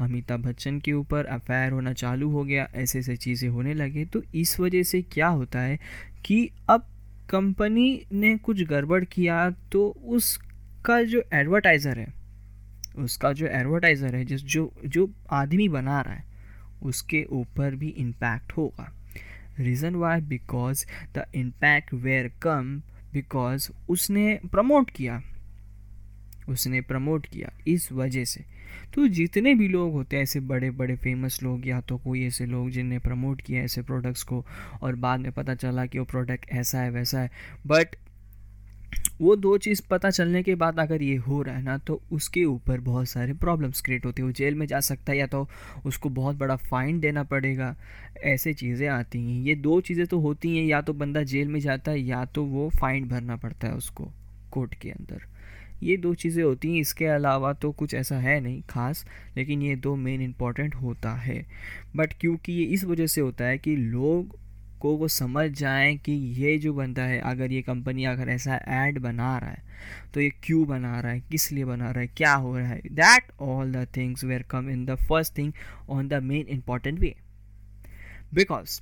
अमिताभ 0.00 0.40
बच्चन 0.40 0.78
के 0.80 0.92
ऊपर 0.92 1.24
अफेयर 1.26 1.72
होना 1.72 1.92
चालू 1.94 2.30
हो 2.30 2.44
गया, 2.44 2.68
ऐसे 2.74 2.98
ऐसे 2.98 3.16
चीज़ें 3.16 3.48
होने 3.48 3.74
लगे। 3.74 4.04
तो 4.04 4.22
इस 4.34 4.58
वजह 4.60 4.82
से 4.82 5.02
क्या 5.04 5.28
होता 5.28 5.60
है 5.60 5.78
कि 6.24 6.48
अब 6.70 6.86
कंपनी 7.28 8.06
ने 8.12 8.36
कुछ 8.38 8.62
गड़बड़ 8.64 9.04
किया 9.04 9.48
तो 9.72 9.88
उसका 9.88 11.02
जो 11.02 11.22
एडवर्टाइज़र 11.34 11.98
है, 11.98 12.12
उसका 12.96 13.32
जो 13.32 13.46
एडवर्टाइज़र 13.48 14.14
है, 14.14 14.24
जिस 14.24 14.44
जो 14.44 14.72
जो 14.86 15.08
आदमी 15.32 15.68
बना 15.68 16.00
रहा 16.00 16.14
है, 16.14 16.24
उसके 16.82 17.24
ऊपर 17.32 17.74
भी 17.74 17.88
इम्पैक्ट 17.88 18.52
होगा। 18.52 18.92
Reason 19.58 19.94
why 19.94 20.20
because 20.22 20.84
the 21.14 21.24
impact 21.34 21.92
were 21.94 22.30
come 22.42 22.80
because 23.12 23.70
उसने 23.88 24.38
प्रमोट 24.52 24.90
किया। 24.90 25.22
उसने 26.48 26.80
प्रमोट 26.80 27.26
किया। 27.26 27.52
इस 27.66 27.90
वजह 27.92 28.24
से 28.24 28.44
तो 28.94 29.06
जितने 29.08 29.54
भी 29.54 29.68
लोग 29.68 29.92
होते 29.92 30.16
हैं, 30.16 30.22
ऐसे 30.22 30.40
बड़े 30.42 30.70
बड़े 30.70 30.96
फ़ेमस 30.96 31.42
लोग 31.42 31.66
या 31.68 31.80
तो 31.80 31.98
कोई 31.98 32.26
ऐसे 32.26 32.46
लोग 32.46 32.70
जिनने 32.70 32.98
प्रमोट 32.98 33.40
किया 33.40 33.62
ऐसे 33.62 33.82
प्रोडक्ट्स 33.82 34.22
को 34.22 34.44
और 34.82 34.96
बाद 34.96 35.20
में 35.20 35.32
पता 35.32 35.54
चला 35.54 35.86
कि 35.86 35.98
वो 35.98 36.04
प्रोडक्ट 36.04 36.50
ऐसा 36.50 36.80
है, 36.80 36.90
वैसा 36.90 37.20
है। 37.20 37.30
बट 37.66 37.96
वो 39.20 39.34
दो 39.36 39.56
चीज़ 39.58 39.80
पता 39.90 40.10
चलने 40.10 40.42
के 40.42 40.54
बाद 40.54 40.78
अगर 40.80 41.02
ये 41.02 41.16
हो 41.16 41.40
रहा 41.42 41.56
है 41.56 41.62
ना 41.62 41.76
तो 41.78 42.00
उसके 42.12 42.44
ऊपर 42.44 42.80
बहुत 42.80 43.08
सारे 43.08 43.34
प्रॉब्लम्स 43.34 43.80
क्रिएट 43.80 44.06
होते 44.06 44.22
हैं। 44.22 44.26
वो 44.26 44.32
जेल 44.32 44.54
में 44.54 44.66
जा 44.66 44.80
सकता 44.80 45.12
है 45.12 45.18
या 45.18 45.26
तो 45.26 45.46
उसको 45.86 46.08
बहुत 46.08 46.36
बड़ा 46.36 46.56
फ़ाइन 46.56 47.00
देना 47.00 47.22
पड़ेगा। 47.24 47.74
ऐसे 48.24 48.52
चीज़ें 48.54 48.86
आती 48.88 49.20
हैं। 49.20 49.42
ये 49.42 49.54
दो 49.56 49.80
चीज़ें 49.80 50.06
तो 50.06 50.18
होती 50.20 50.56
हैं, 50.56 50.64
या 50.64 50.80
तो 50.80 50.92
बंदा 50.92 51.22
जेल 51.24 51.48
में 51.48 51.60
जाता 51.60 51.90
है 51.90 52.00
या 52.00 52.24
तो 52.24 52.44
वो 52.44 52.68
फ़ाइन 52.80 53.08
भरना 53.08 53.36
पड़ता 53.36 53.68
है 53.68 53.74
उसको 53.74 54.12
कोर्ट 54.52 54.74
के 54.74 54.90
अंदर। 54.90 55.22
ये 55.82 55.96
दो 55.96 56.12
चीज़ें 56.14 56.42
होती 56.44 56.68
हैं, 56.68 56.80
इसके 56.80 57.06
अलावा 57.06 57.52
तो 57.54 57.70
कुछ 57.72 57.94
ऐसा 57.94 58.18
है 58.18 58.38
नहीं 58.40 58.62
खास, 58.70 59.04
लेकिन 59.36 59.62
ये 59.62 59.76
दो 59.78 59.94
मेन 59.96 60.22
इंपॉर्टेंट 60.22 60.74
होता 60.74 61.14
है। 61.16 61.44
बट 61.96 62.12
क्योंकि 62.20 62.52
ये 62.52 62.64
इस 62.66 62.84
वजह 62.84 63.06
से 63.06 63.20
होता 63.20 63.44
है 63.44 63.58
कि 63.58 63.76
लोग 63.76 64.38
को 64.80 64.96
वो 64.96 65.08
समझ 65.08 65.48
जाएँ 65.50 65.96
कि 65.96 66.12
ये 66.36 66.56
जो 66.58 66.72
बनता 66.74 67.02
है, 67.02 67.18
अगर 67.20 67.52
ये 67.52 67.60
कंपनी 67.62 68.04
अगर 68.04 68.28
ऐसा 68.28 68.56
ऐड 68.56 68.98
बना 68.98 69.36
रहा 69.38 69.50
है 69.50 69.62
तो 70.14 70.20
ये 70.20 70.30
क्यों 70.44 70.66
बना 70.68 70.98
रहा 71.00 71.12
है, 71.12 71.20
किस 71.22 71.50
लिए 71.52 71.64
बना 71.64 71.90
रहा 71.90 72.00
है, 72.00 72.06
क्या 72.06 72.34
हो 72.34 72.56
रहा 72.58 72.68
है 72.68 72.80
that 72.90 73.30
all 73.40 73.72
the 73.72 73.86
things 73.96 74.24
were 74.24 74.42
come 74.50 74.70
in 74.70 74.84
the 74.86 74.94
first 75.00 75.36
thing 75.38 75.52
on 75.88 76.08
the 76.08 76.22
main 76.22 76.46
important 76.48 76.98
way 77.00 77.14
because 78.34 78.80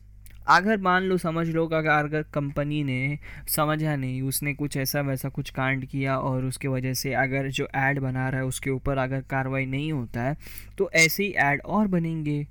अगर 0.50 0.78
मान 0.78 1.02
लो, 1.02 1.16
समझ 1.16 1.47
लो 1.49 1.66
अगर 1.66 1.88
अगर 1.88 2.23
कंपनी 2.35 2.83
ने 2.85 3.19
समझा 3.49 3.97
नहीं, 3.97 4.23
उसने 4.23 4.54
कुछ 4.54 4.76
ऐसा 4.76 5.00
वैसा 5.00 5.28
कुछ 5.28 5.50
कांड 5.50 5.87
किया 5.87 6.16
और 6.19 6.45
उसके 6.45 6.69
वजह 6.69 6.95
से 6.95 7.12
अगर 7.14 7.49
जो 7.49 7.69
ऐड 7.75 7.99
बना 7.99 8.28
रहा 8.28 8.40
है, 8.40 8.47
उसके 8.47 8.71
ऊपर 8.71 8.99
अगर 8.99 9.21
कार्रवाई 9.21 9.66
नहीं 9.66 9.92
होता 9.92 10.23
है 10.23 10.37
तो 10.78 10.90
ऐसे 10.95 11.25
ही 11.25 11.30
ऐड 11.30 11.62
और 11.66 11.87
बनेंगे। 11.87 12.47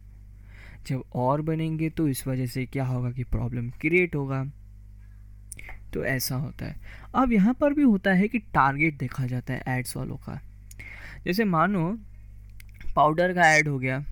जब 0.88 1.04
और 1.16 1.42
बनेंगे 1.42 1.90
तो 1.90 2.08
इस 2.08 2.28
वजह 2.28 2.46
से 2.46 2.66
क्या 2.66 2.86
होगा 2.86 3.12
कि 3.12 3.24
प्रॉब्लम 3.24 3.70
क्रिएट 3.70 4.16
होगा। 4.16 4.44
तो 5.94 6.04
ऐसा 6.06 6.36
होता 6.36 6.66
है। 6.66 6.76
अब 7.16 7.32
यहाँ 7.32 7.54
पर 7.54 7.74
भी 7.74 7.84
होता 7.84 8.12
है 8.14 8.28
कि 8.28 8.40
टारगेट 8.40 8.98
देखा 8.98 9.26
जाता 9.26 9.54
है 9.54 9.64
एड्स 9.68 9.98
वालों 9.98 10.18
का। 10.18 10.40
जैसे 11.26 11.44
मानो 11.44 12.00
पाउडर 12.96 13.34
का 13.34 13.50
ऐड 13.50 13.68
हो 13.68 13.80
गया। 13.80 14.04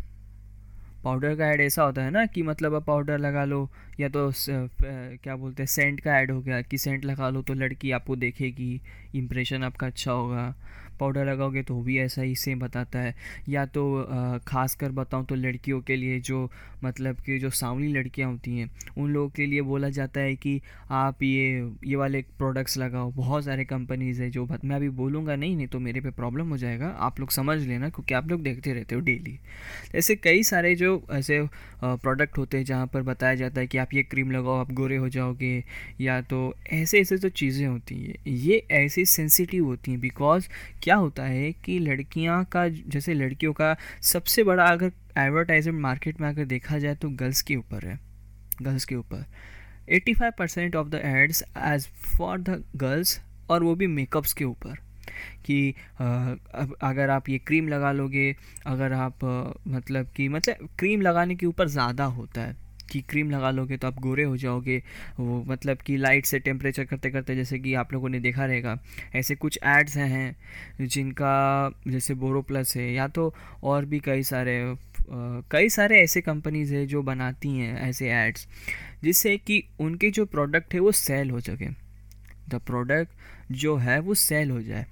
पाउडर 1.08 1.36
का 1.36 1.48
ऐड 1.48 1.62
ऐसा 1.62 1.84
होता 1.84 2.04
है 2.04 2.12
ना 2.12 2.26
कि 2.26 2.42
मतलब 2.44 2.76
आप 2.76 2.86
पाउडर 2.86 3.18
लगा 3.20 3.46
लो 3.46 3.60
या 4.00 4.10
तो 4.10 4.32
क्या 4.46 5.36
बोलते 5.36 5.64
हैं, 5.64 5.68
सेंट 5.68 6.00
का 6.00 6.18
ऐड 6.20 6.32
हो 6.32 6.42
गया 6.42 6.62
कि 6.62 6.78
सेंट 6.78 7.06
लगा 7.06 7.30
लो 7.30 7.42
तो 7.42 7.54
लड़की 7.56 7.92
आपको 7.92 8.16
देखेगी 8.18 8.80
इम्प्रेशन 9.16 9.64
आपका 9.64 9.88
अच्छा 9.88 10.12
होगा। 10.12 10.54
पाउडर 11.00 11.26
लगाओगे 11.26 11.62
तो 11.64 11.80
भी 11.82 11.98
ऐसा 12.00 12.22
ही 12.22 12.36
सेम 12.36 12.60
बताता 12.60 13.00
है। 13.00 13.14
या 13.50 13.66
तो 13.68 14.40
ख़ास 14.48 14.76
कर 14.76 14.92
बताऊँ 14.92 15.26
तो 15.26 15.36
लड़कियों 15.36 15.82
के 15.82 15.96
लिए 15.96 16.20
जो 16.20 16.50
मतलब 16.84 17.20
कि 17.26 17.38
जो 17.40 17.50
सांवली 17.50 17.88
लड़कियाँ 17.94 18.30
होती 18.32 18.58
हैं, 18.58 18.70
उन 18.98 19.12
लोगों 19.14 19.30
के 19.30 19.46
लिए 19.46 19.62
बोला 19.62 19.90
जाता 19.90 20.20
है 20.20 20.36
कि 20.36 20.62
आप 20.92 21.24
ये 21.24 21.72
ये 21.86 21.96
वाले 21.96 22.22
प्रोडक्ट्स 22.38 22.78
लगाओ। 22.78 23.12
बहुत 23.12 23.46
सारे 23.46 23.66
कंपनीज़ 23.66 24.22
है 24.22 24.30
जो 24.30 24.46
मैं 24.46 24.76
अभी 24.76 24.90
बोलूँगा 24.92 25.36
नहीं 25.36 25.56
नहीं 25.56 25.68
तो 25.68 25.80
मेरे 25.80 26.02
पे 26.02 26.12
प्रॉब्लम 26.12 26.50
हो 26.50 26.58
जाएगा। 26.58 26.88
आप 27.00 27.20
लोग 27.20 27.32
समझ 27.32 27.58
लेना 27.60 27.90
क्योंकि 27.90 28.14
आप 28.14 28.28
लोग 28.30 28.42
देखते 28.44 28.74
रहते 28.74 28.96
हो 28.96 29.02
डेली 29.02 29.38
ऐसे 29.96 30.16
कई 30.16 30.44
सारे 30.44 30.76
जो 30.76 31.02
ऐसे 31.12 31.40
प्रोडक्ट 31.84 32.38
होते 32.38 32.58
हैं 32.58 32.66
जहाँ 32.66 32.88
पर 32.88 33.02
बताया 33.04 33.36
जाता 33.36 33.62
है 33.62 33.68
कि 33.68 33.78
आप 33.78 33.87
ये 33.94 34.04
क्रीम 34.04 34.32
लगाओ, 34.32 34.56
आप 34.56 34.72
गोरे 34.74 34.96
हो 34.98 35.10
जाओगे, 35.10 35.64
या 36.02 36.20
तो 36.24 36.54
ऐसे 36.74 37.00
ऐसे 37.00 37.18
जो 37.18 37.30
चीज़ें 37.32 37.66
होती 37.68 37.96
हैं, 37.98 38.16
ये 38.28 38.64
ऐसी 38.74 39.06
सेंसिटिव 39.08 39.66
होती 39.66 39.92
हैं 39.92 40.00
बिकॉज़ 40.00 40.48
क्या 40.84 40.96
होता 40.96 41.24
है 41.26 41.52
कि 41.56 41.78
लड़कियाँ 41.80 42.44
का, 42.46 42.68
जैसे 42.68 43.14
लड़कियों 43.14 43.54
का 43.54 43.76
सबसे 44.04 44.44
बड़ा 44.44 44.66
अगर 44.66 44.92
एडवर्टाइजमेंट 45.18 45.82
मार्केट 45.82 46.22
में 46.22 46.28
अगर 46.30 46.46
देखा 46.48 46.78
जाए 46.80 46.96
तो 46.96 47.10
गर्ल्स 47.12 47.42
के 47.42 47.56
ऊपर 47.56 47.86
है 47.86 48.00
गर्ल्स 48.62 48.86
के 48.86 48.96
ऊपर। 48.96 49.26
85 49.92 50.32
percent 50.38 50.76
of 50.76 50.88
the 50.90 51.02
ads 51.06 51.44
as 51.58 51.88
for 52.18 52.38
the 52.40 52.64
girls 52.76 53.20
और 53.50 53.64
वो 53.64 53.76
भी 53.76 53.88
मेकअप्स 53.88 54.34
के 54.34 54.46
ऊपर, 54.46 54.76
कि 55.46 55.74
अगर 56.00 57.10
आप 57.10 57.30
ये 57.30 57.38
क्रीम 57.40 57.68
लगा 57.68 57.92
लोगे, 57.92 58.36
अगर 58.66 58.94
आप 58.94 59.24
मतलब 59.68 60.08
कि 60.16 60.28
मतलब 60.30 60.70
क्रीम 60.80 61.02
लगाने 61.02 61.36
के 61.36 61.46
ऊपर 61.46 61.68
ज़्यादा 61.70 62.06
होता 62.06 62.42
है 62.42 62.56
कि 62.90 63.02
क्रीम 63.02 63.32
लगा 63.32 63.52
लोगे 63.52 63.78
तो 63.78 63.88
आप 63.88 64.00
गोरे 64.02 64.24
हो 64.24 64.38
जाओगे। 64.38 64.82
वो 65.20 65.44
मतलब 65.48 65.78
कि 65.78 65.98
लाइट 65.98 66.26
से 66.26 66.40
टेम्परेचर 66.40 66.86
करते 66.86 67.10
करते 67.10 67.36
जैसे 67.36 67.60
कि 67.60 67.74
आप 67.74 67.94
लोगों 67.94 68.10
ने 68.10 68.20
देखा 68.20 68.46
रहेगा। 68.46 68.78
ऐसे 69.16 69.36
कुछ 69.36 69.60
एड्स 69.66 69.98
हैं 69.98 70.36
जिनका 70.82 71.70
जैसे 71.88 72.14
बोरो 72.16 72.42
प्लस 72.42 72.76
है 72.76 72.92
या 72.94 73.08
तो 73.08 73.34
और 73.64 73.86
भी 73.86 74.00
कई 74.00 74.24
सारे 74.24 74.76
कई 75.52 75.70
सारे 75.70 76.02
ऐसे 76.02 76.22
कंपनीज़ 76.22 76.74
है 76.76 76.86
जो 76.86 77.02
बनाती 77.04 77.50
हैं 77.50 77.80
ऐसे 77.82 78.10
एड्स 78.14 78.48
जिससे 79.04 79.38
कि 79.38 79.64
उनके 79.80 80.10
जो 80.12 80.26
प्रोडक्ट 80.26 80.74
है 80.74 80.80
वो 80.80 80.92
सेल 80.92 81.30
हो 81.30 81.40
सके। 81.40 81.66
द 82.50 82.62
प्रोडक्ट 82.66 83.12
जो 83.52 83.76
है 83.78 84.00
वो 84.00 84.14
सेल 84.14 84.52
हो 84.52 84.62
जाए। 84.62 84.86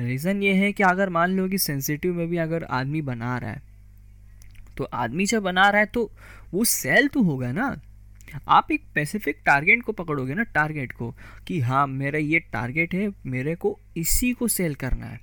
रीज़न 0.00 0.42
ये 0.42 0.52
है 0.54 0.72
कि 0.72 0.82
अगर 0.82 1.08
मान 1.08 1.30
लो 1.30 1.48
कि 1.48 1.58
सेंसिटिव 1.58 2.14
में 2.14 2.28
भी 2.28 2.36
अगर 2.36 2.64
आदमी 2.64 3.02
बना 3.02 3.36
रहा 3.38 3.50
है 3.50 3.62
तो 4.76 4.84
आदमी 4.84 5.26
जब 5.26 5.42
बना 5.42 5.68
रहा 5.70 5.80
है 5.80 5.86
तो 5.86 6.10
वो 6.52 6.64
सेल 6.64 7.08
तो 7.08 7.22
होगा 7.22 7.52
ना। 7.52 7.80
आप 8.48 8.70
एक 8.72 8.82
स्पेसिफिक 8.82 9.40
टारगेट 9.46 9.82
को 9.82 9.92
पकड़ोगे 9.92 10.34
ना 10.34 10.42
टारगेट 10.44 10.92
को, 10.92 11.14
कि 11.46 11.60
हाँ 11.60 11.86
मेरा 11.86 12.18
ये 12.18 12.38
टारगेट 12.52 12.94
है, 12.94 13.08
मेरे 13.26 13.54
को 13.54 13.78
इसी 13.96 14.32
को 14.32 14.48
सेल 14.48 14.74
करना 14.74 15.06
है। 15.06 15.20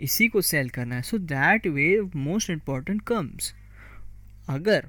इसी 0.00 0.28
को 0.28 0.40
सेल 0.42 0.68
करना 0.68 0.96
है। 0.96 1.02
So 1.02 1.18
that 1.18 1.66
way 1.66 2.00
most 2.16 2.50
important 2.50 3.02
comes 3.02 3.54
अगर, 4.48 4.88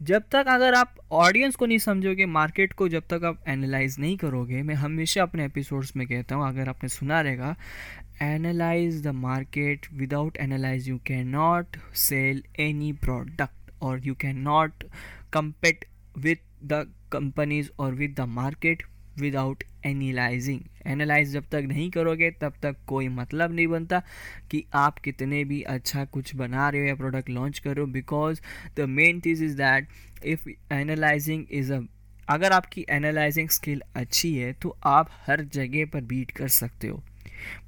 जब 0.00 0.22
तक 0.32 0.46
अगर 0.48 0.74
आप 0.74 0.94
ऑडियंस 1.14 1.54
को 1.56 1.66
नहीं 1.66 1.78
समझोगे 1.78 2.26
मार्केट 2.26 2.72
को 2.72 2.88
जब 2.88 3.02
तक 3.10 3.24
आप 3.24 3.44
एनालाइज 3.48 3.96
नहीं 3.98 4.16
करोगे, 4.16 4.62
मैं 4.62 4.74
हमेशा 4.74 5.22
अपने 5.22 5.44
एपिसोड्स 5.44 5.96
में 5.96 6.06
कहता 6.06 6.34
हूँ, 6.34 6.48
अगर 6.48 6.68
आपने 6.68 6.88
सुना 6.88 7.20
रहेगा 7.20 7.54
analyse 8.22 9.02
the 9.02 9.08
market 9.16 9.86
without 9.92 10.36
analyse 10.36 10.88
you 10.88 10.98
can 11.06 11.28
not 11.28 11.76
sell 11.96 12.42
any 12.60 12.92
product 12.94 13.55
you 14.06 14.14
can 14.14 14.38
not 14.40 14.84
compete 15.32 15.84
with 16.18 16.38
the 16.64 16.86
companies 17.12 17.70
और 17.78 17.94
with 17.94 18.14
the 18.20 18.20
market 18.30 18.82
without 19.18 19.62
analysing 19.86 20.60
analyse 20.86 21.32
जब 21.32 21.44
तक 21.50 21.64
नहीं 21.68 21.90
करोगे, 21.90 22.30
तब 22.30 22.54
तक 22.62 22.76
कोई 22.86 23.08
मतलब 23.08 23.52
नहीं 23.52 23.66
बनता 23.66 24.02
कि 24.50 24.64
आप 24.74 24.98
कितने 24.98 25.42
भी 25.44 25.60
अच्छा 25.62 26.04
कुछ 26.04 26.34
बना 26.36 26.68
रहे 26.68 26.80
हो 26.80 26.86
या 26.86 26.94
प्रोडक्ट 26.94 27.30
लॉन्च 27.30 27.58
कर 27.58 27.84
because 27.84 28.40
the 28.76 28.88
main 28.88 29.20
cheese 29.20 29.44
is 29.44 29.56
that 29.56 29.88
if 30.24 30.48
analysing 30.72 31.44
is 31.50 31.72
a 31.72 31.80
अगर 32.28 32.52
आपकी 32.52 32.84
एनालाइजिंग 32.90 33.48
स्किल 33.48 33.82
अच्छी 33.96 34.34
है 34.36 34.52
तो 34.52 34.76
आप 34.86 35.10
हर 35.26 35.44
जगह 35.44 35.86
पर 35.86 36.00
बीट 36.04 36.30
कर 36.30 36.48
सकते 36.48 36.88
हो। 36.88 37.02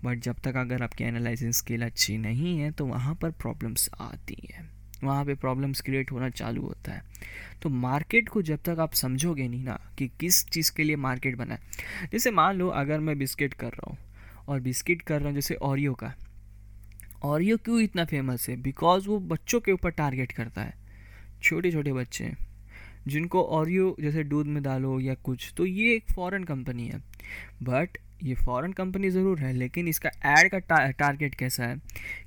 बट 0.04 0.20
जब 0.20 0.40
तक 0.44 0.56
अगर 0.56 0.82
आपकी 0.82 1.04
एनालाइजिंग 1.04 1.52
स्किल 1.52 1.82
अच्छी 1.82 2.18
नहीं 2.18 2.58
है 2.58 2.70
तो 2.70 2.86
वहाँ 2.86 3.14
पर 3.14 3.30
प्रॉब्लम्स 3.30 3.88
आती 4.00 4.36
हैं। 4.52 4.77
वहाँ 5.04 5.24
पे 5.24 5.34
प्रॉब्लम्स 5.34 5.80
क्रिएट 5.80 6.12
होना 6.12 6.30
चालू 6.30 6.62
होता 6.62 6.92
है। 6.92 7.02
तो 7.62 7.68
मार्केट 7.68 8.28
को 8.28 8.42
जब 8.42 8.58
तक 8.64 8.76
आप 8.78 8.92
समझोगे 8.92 9.48
नहीं 9.48 9.64
ना 9.64 9.78
कि 9.98 10.08
किस 10.20 10.44
चीज़ 10.46 10.72
के 10.72 10.84
लिए 10.84 10.96
मार्केट 10.96 11.36
बना 11.36 11.54
है। 11.54 11.60
जैसे 12.12 12.30
मान 12.30 12.56
लो 12.56 12.68
अगर 12.68 13.00
मैं 13.00 13.18
बिस्किट 13.18 13.54
कर 13.54 13.68
रहा 13.68 13.90
हूँ 13.90 13.98
और 14.48 14.60
बिस्किट 14.60 15.02
कर 15.02 15.18
रहा 15.18 15.26
हूँ, 15.26 15.34
जैसे 15.34 15.54
ऑरियो 15.54 15.94
का। 15.94 16.14
ऑरियो 17.22 17.56
क्यों 17.56 17.80
इतना 17.80 18.04
फ़ेमस 18.04 18.48
है? 18.48 18.56
बिकॉज़ 18.56 19.08
वो 19.08 19.18
बच्चों 19.18 19.60
के 19.60 19.72
ऊपर 19.72 19.90
टारगेट 19.90 20.32
करता 20.32 20.62
है। 20.62 20.74
छोटे 21.42 21.72
छोटे 21.72 21.92
बच्चे 21.92 22.32
जिनको 23.06 23.42
ऑरियो 23.42 23.96
जैसे 24.00 24.24
दूध 24.24 24.46
में 24.46 24.62
डालो 24.62 25.00
या 25.00 25.14
कुछ 25.14 25.52
तो 25.56 25.66
ये 25.66 25.94
एक 25.96 26.12
फॉरेन 26.12 26.44
कंपनी 26.44 26.86
है। 26.88 26.98
बट 27.62 27.98
ये 28.22 28.34
फॉरेन 28.34 28.72
कंपनी 28.72 29.10
ज़रूर 29.10 29.38
है 29.38 29.52
लेकिन 29.52 29.88
इसका 29.88 30.10
एड 30.26 30.50
का 30.50 30.58
टा, 30.58 30.90
टारगेट 30.90 31.34
कैसा 31.34 31.64
है 31.64 31.80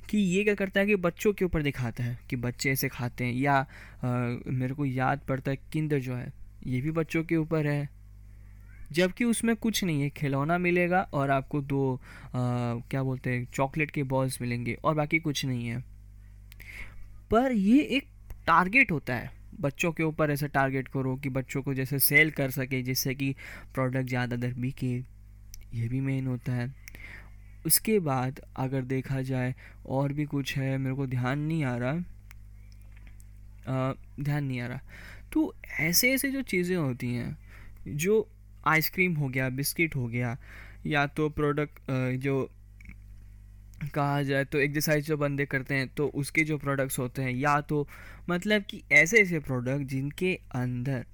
कि 0.09 0.17
ये 0.17 0.43
क्या 0.43 0.53
करता 0.55 0.79
है 0.79 0.85
कि 0.85 0.95
बच्चों 0.97 1.33
के 1.33 1.45
ऊपर 1.45 1.61
दिखाता 1.61 2.03
है 2.03 2.17
कि 2.29 2.35
बच्चे 2.35 2.71
ऐसे 2.71 2.89
खाते 2.89 3.23
हैं 3.23 3.33
या 3.33 3.53
आ, 3.53 3.65
मेरे 4.03 4.73
को 4.73 4.85
याद 4.85 5.21
पड़ता 5.29 5.51
है 5.51 5.57
किंदर 5.73 5.99
जो 5.99 6.15
है 6.15 6.31
ये 6.67 6.81
भी 6.81 6.91
बच्चों 6.91 7.23
के 7.23 7.35
ऊपर 7.35 7.67
है। 7.67 7.89
जबकि 8.91 9.23
उसमें 9.25 9.55
कुछ 9.55 9.83
नहीं 9.83 10.01
है 10.01 10.09
खिलौना 10.09 10.57
मिलेगा 10.57 11.01
और 11.13 11.29
आपको 11.31 11.61
दो 11.63 11.93
आ, 11.93 11.99
क्या 12.33 13.03
बोलते 13.03 13.29
हैं 13.29 13.45
चॉकलेट 13.53 13.91
के 13.91 14.03
बॉल्स 14.05 14.41
मिलेंगे 14.41 14.77
और 14.83 14.95
बाकी 14.95 15.19
कुछ 15.19 15.45
नहीं 15.45 15.67
है। 15.67 15.83
पर 17.31 17.51
ये 17.51 17.79
एक 17.97 18.07
टारगेट 18.47 18.91
होता 18.91 19.15
है 19.15 19.31
बच्चों 19.61 19.91
के 19.91 20.03
ऊपर 20.03 20.31
ऐसा 20.31 20.47
टारगेट 20.49 20.87
करो 20.87 21.15
कि 21.15 21.29
बच्चों 21.29 21.61
को 21.61 21.73
जैसे 21.73 21.99
सेल 21.99 22.31
कर 22.31 22.49
सके 22.51 22.81
जिससे 22.81 23.15
कि 23.15 23.33
प्रोडक्ट 23.73 24.07
ज़्यादा 24.09 24.35
दर 24.35 24.53
बिके। 24.53 24.99
ये 25.73 25.87
भी 25.87 25.99
मेन 26.01 26.27
होता 26.27 26.51
है। 26.51 26.73
उसके 27.65 27.99
बाद 27.99 28.39
अगर 28.55 28.81
देखा 28.81 29.21
जाए 29.21 29.53
और 29.87 30.13
भी 30.13 30.25
कुछ 30.25 30.55
है 30.57 30.77
मेरे 30.77 30.95
को 30.95 31.07
ध्यान 31.07 31.39
नहीं 31.39 31.63
आ 31.63 31.75
रहा। 31.77 31.91
आ, 33.67 33.93
ध्यान 34.19 34.43
नहीं 34.43 34.59
आ 34.61 34.67
रहा। 34.67 34.79
तो 35.33 35.53
ऐसे 35.79 36.11
ऐसे 36.13 36.31
जो 36.31 36.41
चीज़ें 36.41 36.75
होती 36.77 37.13
हैं 37.15 37.37
जो 37.87 38.27
आइसक्रीम 38.67 39.13
हो 39.15 39.29
गया 39.29 39.49
बिस्किट 39.49 39.95
हो 39.95 40.07
गया 40.07 40.37
या 40.85 41.05
तो 41.07 41.29
प्रोडक्ट 41.29 41.79
जो 42.21 42.49
कहा 43.95 44.21
जाए 44.23 44.45
तो 44.45 44.57
एक्सरसाइज 44.57 45.07
जो 45.07 45.17
बंदे 45.17 45.45
करते 45.45 45.75
हैं 45.75 45.87
तो 45.87 46.07
उसके 46.15 46.43
जो 46.43 46.57
प्रोडक्ट्स 46.57 46.99
होते 46.99 47.21
हैं 47.21 47.31
या 47.31 47.59
तो 47.61 47.87
मतलब 48.29 48.63
कि 48.63 48.81
ऐसे 48.91 49.21
ऐसे 49.21 49.39
प्रोडक्ट 49.39 49.85
जिनके 49.85 50.33
अंदर 50.55 51.05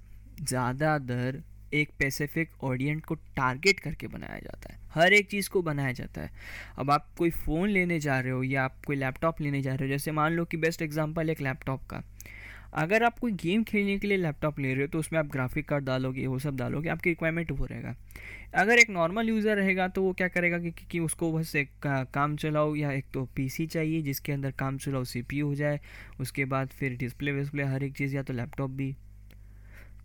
ज़्यादातर 0.42 1.42
एक 1.74 1.88
स्पेसिफिक 1.88 2.64
ऑडियंस 2.64 3.02
को 3.02 3.14
टारगेट 3.14 3.80
करके 3.80 4.06
बनाया 4.06 4.38
जाता 4.38 4.72
है। 4.72 4.78
हर 4.94 5.12
एक 5.12 5.28
चीज़ 5.30 5.50
को 5.50 5.62
बनाया 5.62 5.92
जाता 5.92 6.20
है। 6.20 6.30
अब 6.78 6.90
आप 6.90 7.08
कोई 7.18 7.30
फ़ोन 7.30 7.68
लेने 7.68 7.98
जा 8.00 8.18
रहे 8.20 8.32
हो 8.32 8.42
या 8.42 8.64
आप 8.64 8.84
कोई 8.86 8.96
लैपटॉप 8.96 9.40
लेने 9.40 9.62
जा 9.62 9.74
रहे 9.74 9.84
हो 9.84 9.88
जैसे 9.88 10.12
मान 10.12 10.32
लो 10.32 10.44
कि 10.44 10.56
बेस्ट 10.56 10.82
एग्जांपल 10.82 11.30
एक 11.30 11.40
लैपटॉप 11.40 11.86
का। 11.86 12.02
अगर 12.74 13.02
आप 13.02 13.18
कोई 13.18 13.32
गेम 13.32 13.62
खेलने 13.64 13.98
के 13.98 14.06
लिए 14.06 14.16
लैपटॉप 14.16 14.58
ले 14.60 14.72
रहे 14.72 14.82
हो 14.82 14.88
तो 14.88 14.98
उसमें 14.98 15.18
आप 15.20 15.26
ग्राफिक 15.26 15.68
कार्ड 15.68 15.84
डालोगे 15.84 16.26
वो 16.26 16.38
सब 16.38 16.56
डालोगे 16.56 16.88
आपकी 16.88 17.10
रिक्वायरमेंट 17.10 17.52
वो 17.52 17.66
रहेगा। 17.66 17.94
अगर 18.54 18.78
एक 18.78 18.90
नॉर्मल 18.90 19.28
यूज़र 19.28 19.56
रहेगा 19.56 19.88
तो 19.88 20.02
वो 20.02 20.12
क्या 20.12 20.28
करेगा 20.28 20.58
कि, 20.58 20.70
कि, 20.70 20.84
कि 20.90 21.00
उसको 21.00 21.32
बस 21.32 21.54
एक 21.56 21.70
का, 21.82 22.02
काम 22.04 22.36
चलाओ 22.36 22.74
या 22.74 22.92
एक 22.92 23.06
तो 23.14 23.24
पीसी 23.36 23.66
चाहिए 23.66 24.02
जिसके 24.02 24.32
अंदर 24.32 24.50
काम 24.50 24.78
चलाओ 24.78 25.04
सीपीयू 25.04 25.46
हो 25.46 25.54
जाए 25.54 25.80
उसके 26.20 26.44
बाद 26.44 26.68
फिर 26.68 26.96
डिस्प्ले 26.96 27.32
विस्प्ले 27.32 27.64
हर 27.64 27.84
एक 27.84 27.96
चीज़ 27.96 28.16
या 28.16 28.22
तो 28.22 28.32
लैपटॉप 28.32 28.70
भी। 28.70 28.94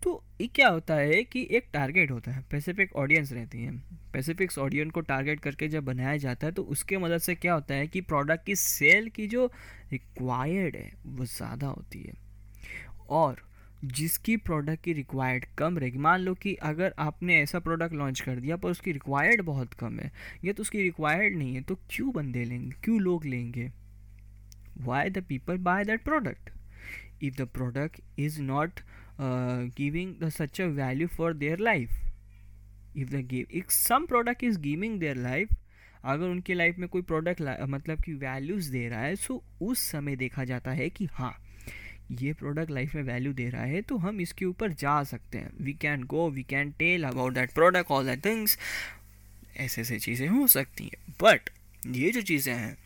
तो 0.04 0.22
ये 0.40 0.46
क्या 0.46 0.68
होता 0.68 0.94
है 0.94 1.22
कि 1.24 1.46
एक 1.50 1.68
टारगेट 1.72 2.10
होता 2.10 2.30
है 2.30 2.40
स्पेसिफिक 2.40 2.94
ऑडियंस 2.96 3.32
रहती 3.32 3.62
है। 3.62 3.76
स्पेसिफिक 3.76 4.58
ऑडियंस 4.58 4.92
को 4.92 5.00
टारगेट 5.00 5.40
करके 5.40 5.68
जब 5.68 5.84
बनाया 5.84 6.16
जाता 6.16 6.46
है 6.46 6.52
तो 6.52 6.62
उसके 6.64 6.98
मदद 6.98 7.18
से 7.18 7.34
क्या 7.34 7.54
होता 7.54 7.74
है 7.74 7.86
कि 7.86 8.00
प्रोडक्ट 8.02 8.44
की 8.46 8.56
सेल 8.56 9.08
की 9.08 9.26
जो 9.26 9.46
रिक्वायर्ड 9.92 10.76
है, 10.76 10.92
वो 11.06 11.24
ज़्यादा 11.24 11.66
होती 11.66 12.02
है। 12.02 12.12
और 13.10 13.42
जिसकी 13.84 14.36
प्रोडक्ट 14.36 14.82
की 14.82 14.92
रिक्वायर्ड 14.92 15.44
कम 15.58 15.78
रहेगी, 15.78 15.98
मान 15.98 16.20
लो 16.20 16.34
कि 16.34 16.54
अगर 16.54 16.94
आपने 16.98 17.40
ऐसा 17.40 17.58
प्रोडक्ट 17.58 17.94
लॉन्च 17.94 18.20
कर 18.20 18.36
दिया, 18.36 18.56
पर 18.56 18.70
उसकी 18.70 18.92
रिक्वायर्ड 18.92 19.42
बहुत 19.42 19.74
कम 19.74 19.98
है, 19.98 20.10
या 20.44 20.52
तो 20.52 20.62
उसकी 20.62 20.82
रिक्वायर्ड 20.82 21.36
नहीं 21.36 21.54
है 21.54 21.62
तो 21.62 21.74
क्यों 21.90 22.12
बंदे 22.12 22.44
लेंगे, 22.44 22.70
क्यों 22.84 23.00
लोग 23.00 23.24
लेंगे? 23.24 23.70
Why 24.78 25.10
the 25.10 25.24
people 25.24 25.58
buy 25.60 25.84
that 25.84 26.04
product 26.04 26.50
if 27.22 27.36
the 27.36 27.46
product 27.48 28.00
is 28.18 28.40
not 28.42 28.80
uh, 29.18 29.64
giving 29.76 30.16
the, 30.20 30.30
such 30.30 30.60
a 30.60 30.68
value 30.68 31.08
for 31.08 31.32
their 31.34 31.56
life. 31.56 32.00
If 32.96 33.10
the 33.10 33.22
give 33.22 33.46
if 33.50 33.70
some 33.70 34.06
product 34.06 34.42
is 34.42 34.56
giving 34.56 34.98
their 34.98 35.14
life 35.14 35.54
अगर 36.04 36.26
उनके 36.26 36.54
लाइफ 36.54 36.78
में 36.78 36.88
कोई 36.88 37.02
product 37.02 37.40
मतलब 37.68 38.00
कि 38.02 38.14
values 38.14 38.70
दे 38.72 38.88
रहा 38.88 39.00
है 39.00 39.16
सो 39.16 39.42
उस 39.62 39.78
समय 39.90 40.16
देखा 40.16 40.44
जाता 40.44 40.70
है 40.70 40.88
कि 40.90 41.04
हाँ 41.12 41.34
ये 42.12 42.32
प्रोडक्ट 42.32 42.70
लाइफ 42.70 42.94
में 42.94 43.02
वैल्यू 43.02 43.32
दे 43.32 43.48
रहा 43.50 43.62
है 43.62 43.80
तो 43.82 43.96
हम 43.96 44.20
इसके 44.20 44.44
ऊपर 44.44 44.72
जा 44.72 45.02
सकते 45.04 45.38
हैं। 45.38 45.50
We 45.60 45.72
can 45.72 46.02
go 46.04 46.28
we 46.30 46.42
can 46.42 46.70
tell 46.78 47.04
about 47.04 47.34
that 47.34 47.52
product 47.52 47.90
all 47.90 48.06
that 48.06 48.24
things 48.24 48.58
ऐसे 49.56 49.80
ऐसे 49.80 49.98
चीज़ें 49.98 50.28
हो 50.28 50.46
सकती 50.46 50.84
हैं। 50.84 51.14
बट 51.22 51.50
ये 51.86 52.10
जो 52.10 52.22
चीज़ें 52.22 52.54
हैं 52.54 52.76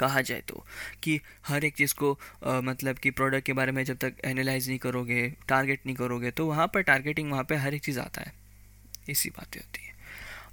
कहा 0.00 0.20
जाए 0.20 0.40
तो 0.40 0.64
कि 1.02 1.20
हर 1.46 1.64
एक 1.64 1.74
चीज़ 1.74 1.94
को 1.94 2.18
आ, 2.46 2.60
मतलब 2.60 2.98
कि 2.98 3.10
प्रोडक्ट 3.10 3.46
के 3.46 3.52
बारे 3.52 3.72
में 3.72 3.84
जब 3.84 3.96
तक 3.96 4.14
एनालाइज 4.24 4.68
नहीं 4.68 4.78
करोगे 4.78 5.28
टारगेट 5.48 5.80
नहीं 5.86 5.96
करोगे 5.96 6.30
तो 6.30 6.46
वहाँ 6.46 6.66
पर 6.66 6.82
टारगेटिंग 6.82 7.30
वहाँ 7.30 7.44
पर 7.44 7.54
हर 7.54 7.74
एक 7.74 7.82
चीज़ 7.82 8.00
आता 8.00 8.20
है। 8.20 8.32
इसी 9.08 9.30
बातें 9.30 9.60
होती 9.60 9.84
है। 9.84 9.94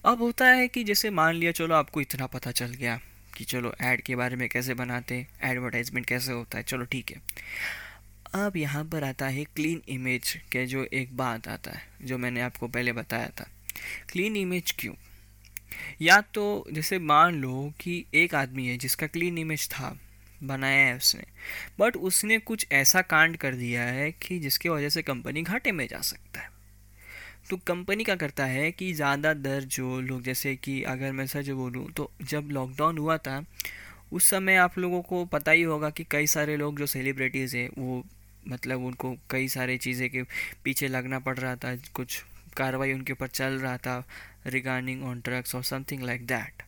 अब 0.05 0.22
होता 0.22 0.46
है 0.46 0.67
कि 0.67 0.84
जैसे 0.84 1.10
मान 1.10 1.36
लिया 1.36 1.51
चलो 1.51 1.75
आपको 1.75 2.01
इतना 2.01 2.25
पता 2.25 2.51
चल 2.51 2.65
गया 2.65 3.00
कि 3.38 3.43
चलो 3.43 3.74
ऐड 3.81 4.01
के 4.01 4.15
बारे 4.15 4.36
में 4.36 4.50
कैसे 4.50 4.74
बनाते 4.74 5.15
हैं 5.15 5.51
एडवर्टाइजमेंट 5.51 6.05
कैसे 6.05 6.31
होता 6.31 6.58
है 6.58 6.63
चलो 6.63 6.86
ठीक 6.86 7.12
है। 7.12 7.22
अब 8.46 8.58
यहाँ 8.58 8.84
पर 8.86 9.03
आता 9.03 9.27
है 9.27 9.43
क्लीन 9.43 9.81
इमेज 9.89 10.34
के 10.51 10.65
जो 10.65 10.84
एक 10.93 11.17
बात 11.17 11.48
आता 11.48 11.72
है 11.72 11.81
जो 12.01 12.17
मैंने 12.17 12.41
आपको 12.41 12.67
पहले 12.67 12.93
बताया 12.93 13.29
था। 13.29 13.50
क्लीन 14.10 14.36
इमेज 14.36 14.72
क्यों? 14.72 14.93
या 16.01 16.19
तो 16.33 16.65
जैसे 16.71 16.99
मान 16.99 17.35
लो 17.35 17.71
कि 17.79 18.03
एक 18.13 18.35
आदमी 18.35 18.67
है 18.67 18.77
जिसका 18.77 19.07
क्लीन 19.07 19.38
इमेज 19.38 19.67
था, 19.69 19.97
बनाया 20.43 20.85
है 20.85 20.95
उसने 20.97 21.23
बट 21.79 21.95
उसने 21.97 22.38
कुछ 22.39 22.65
ऐसा 22.71 23.01
कांड 23.01 23.38
कर 23.38 23.55
दिया 23.55 23.83
है 23.83 24.11
कि 24.11 24.39
जिसके 24.39 24.69
वजह 24.69 24.89
से 24.89 25.01
कंपनी 25.01 25.41
घाटे 25.41 25.71
में 25.71 25.88
जा 25.88 25.99
सकता 26.01 26.39
है। 26.39 26.57
तो 27.49 27.57
कंपनी 27.57 28.03
क्या 28.03 28.15
करता 28.15 28.45
है 28.45 28.71
कि 28.71 28.91
ज़्यादा 28.93 29.33
दर 29.33 29.63
जो 29.63 29.99
लोग, 30.01 30.21
जैसे 30.21 30.55
कि 30.55 30.81
अगर 30.83 31.11
मैं 31.11 31.25
सच 31.27 31.49
बोलूँ 31.49 31.85
तो 31.91 32.09
जब 32.21 32.49
लॉकडाउन 32.51 32.97
हुआ 32.97 33.17
था, 33.17 33.43
उस 34.13 34.29
समय 34.29 34.55
आप 34.55 34.77
लोगों 34.77 35.01
को 35.01 35.23
पता 35.25 35.51
ही 35.51 35.61
होगा 35.61 35.89
कि 35.89 36.03
कई 36.11 36.27
सारे 36.27 36.57
लोग 36.57 36.77
जो 36.79 36.85
सेलिब्रिटीज़ 36.85 37.57
हैं, 37.57 37.69
वो 37.77 38.03
मतलब 38.47 38.83
उनको 38.83 39.15
कई 39.29 39.47
सारे 39.47 39.77
चीज़ें 39.77 40.09
के 40.09 40.23
पीछे 40.63 40.88
लगना 40.88 41.19
पड़ 41.19 41.38
रहा 41.38 41.55
था, 41.55 41.75
कुछ 41.93 42.23
कार्रवाई 42.60 42.94
उनके 42.94 43.13
ऊपर 43.13 43.28
चल 43.30 43.60
रहा 43.60 43.78
था 43.80 44.04
रिगार्डिंग 44.48 45.04
ऑन 45.06 45.20
ड्रग्स 45.22 45.56
और 45.56 45.63
something 45.66 46.04
like 46.04 46.25
that 46.28 46.63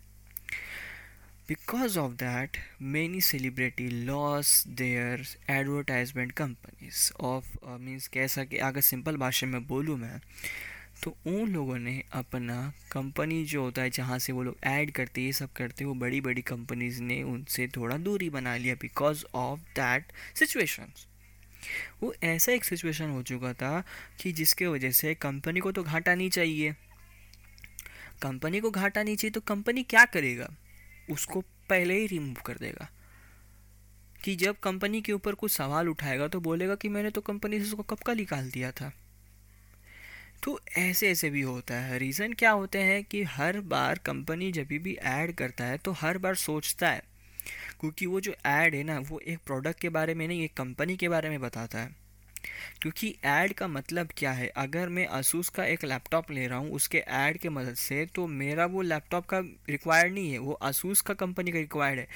because 1.47 1.97
of 1.99 2.11
that 2.15 2.57
many 2.89 3.21
celebrity 3.23 3.89
lose 4.05 4.63
their 4.73 5.25
advertisement 5.49 6.31
companies 6.33 7.11
of 7.25 7.57
means 7.79 8.07
कैसा 8.09 8.43
कि 8.43 8.57
अगर 8.63 8.81
सिंपल 8.83 9.17
भाषा 9.17 9.47
में 9.47 9.65
बोलूँ 9.67 9.97
मैं 9.97 10.19
तो 11.03 11.15
उन 11.27 11.49
लोगों 11.49 11.77
ने 11.79 12.01
अपना 12.13 12.61
कंपनी 12.91 13.43
जो 13.45 13.61
होता 13.61 13.81
है 13.81 13.89
जहाँ 13.91 14.19
से 14.19 14.33
वो 14.33 14.43
लोग 14.43 14.57
ऐड 14.67 14.91
करते 14.91 15.21
ये 15.21 15.31
सब 15.33 15.53
करते 15.55 15.85
वो 15.85 15.93
बड़ी 15.97 16.21
बड़ी 16.21 16.41
कंपनीज़ 16.47 17.01
ने 17.03 17.21
उनसे 17.25 17.67
थोड़ा 17.77 17.97
दूरी 17.99 18.29
बना 18.31 18.55
लिया 18.57 18.75
बिकॉज़ 18.81 19.25
ऑफ़ 19.35 19.59
दैट 19.75 20.11
सिचुएशंस 20.35 21.07
वो 22.03 22.15
ऐसा 22.23 22.51
एक 22.51 22.63
सिचुएशन 22.63 23.09
हो 23.09 23.23
चुका 23.23 23.53
था 23.53 23.83
कि 24.21 24.31
जिसके 24.31 24.67
वजह 24.67 24.91
से 24.91 25.15
कंपनी 25.15 25.59
को 25.59 25.71
तो 25.71 25.83
घाटा 25.83 26.15
नहीं 26.15 26.29
चाहिए। 26.29 26.75
कंपनी 28.21 28.59
को 28.59 28.71
घाटा 28.71 29.03
नहीं 29.03 29.15
चाहिए 29.15 29.31
तो 29.31 29.41
कंपनी 29.41 29.83
क्या 29.83 30.05
करेगा? 30.05 30.55
उसको 31.09 31.41
पहले 31.41 31.93
ही 31.93 32.07
रिमूव 32.07 32.41
कर 32.45 32.57
देगा। 32.57 32.89
कि 34.23 34.35
जब 34.35 34.59
कंपनी 34.59 35.01
के 35.01 35.13
ऊपर 35.13 35.33
कुछ 35.33 35.51
सवाल 35.51 35.89
उठाएगा 35.89 36.27
तो 36.27 36.39
बोलेगा 36.39 36.75
कि 36.75 36.89
मैंने 36.89 37.09
तो 37.09 37.21
कंपनी 37.21 37.59
से 37.59 37.65
उसको 37.65 37.83
कब 37.83 37.97
का 37.97 38.13
निकाल 38.13 38.51
दिया 38.51 38.71
था। 38.71 38.93
तो 40.43 40.59
ऐसे 40.77 41.11
ऐसे 41.11 41.29
भी 41.29 41.41
होता 41.41 41.73
है। 41.73 41.99
रीज़न 41.99 42.33
क्या 42.33 42.51
होते 42.51 42.79
हैं 42.79 43.03
कि 43.03 43.23
हर 43.23 43.59
बार 43.59 43.97
कंपनी 43.97 44.51
जब 44.51 44.63
भी 44.63 44.93
ऐड 44.95 45.35
करता 45.35 45.63
है 45.63 45.77
तो 45.77 45.91
हर 45.91 46.17
बार 46.17 46.35
सोचता 46.35 46.89
है 46.89 47.10
क्योंकि 47.79 48.05
वो 48.05 48.21
जो 48.21 48.33
ऐड 48.45 48.75
है 48.75 48.83
ना, 48.83 48.99
वो 48.99 49.19
एक 49.19 49.39
प्रोडक्ट 49.45 49.79
के 49.79 49.89
बारे 49.89 50.13
में 50.13 50.27
नहीं, 50.27 50.43
एक 50.43 50.53
कंपनी 50.53 50.97
के 50.97 51.09
बारे 51.09 51.29
में 51.29 51.41
बताता 51.41 51.79
है। 51.79 52.01
क्योंकि 52.81 53.15
ऐड 53.23 53.53
का 53.53 53.67
मतलब 53.67 54.09
क्या 54.17 54.31
है? 54.31 54.47
अगर 54.47 54.89
मैं 54.89 55.05
असूस 55.05 55.49
का 55.49 55.65
एक 55.65 55.85
लैपटॉप 55.85 56.31
ले 56.31 56.47
रहा 56.47 56.57
हूँ, 56.57 56.71
उसके 56.71 56.97
ऐड 56.97 57.37
के 57.37 57.49
मदद 57.49 57.75
से 57.75 58.05
तो 58.05 58.27
मेरा 58.27 58.65
वो 58.65 58.81
लैपटॉप 58.81 59.25
का 59.25 59.39
रिक्वायर्ड 59.69 60.13
नहीं 60.13 60.31
है, 60.31 60.37
वो 60.37 60.53
असूस 60.53 61.01
का 61.01 61.13
कंपनी 61.13 61.51
का 61.51 61.59
रिक्वायर्ड 61.59 61.99
है। 61.99 62.07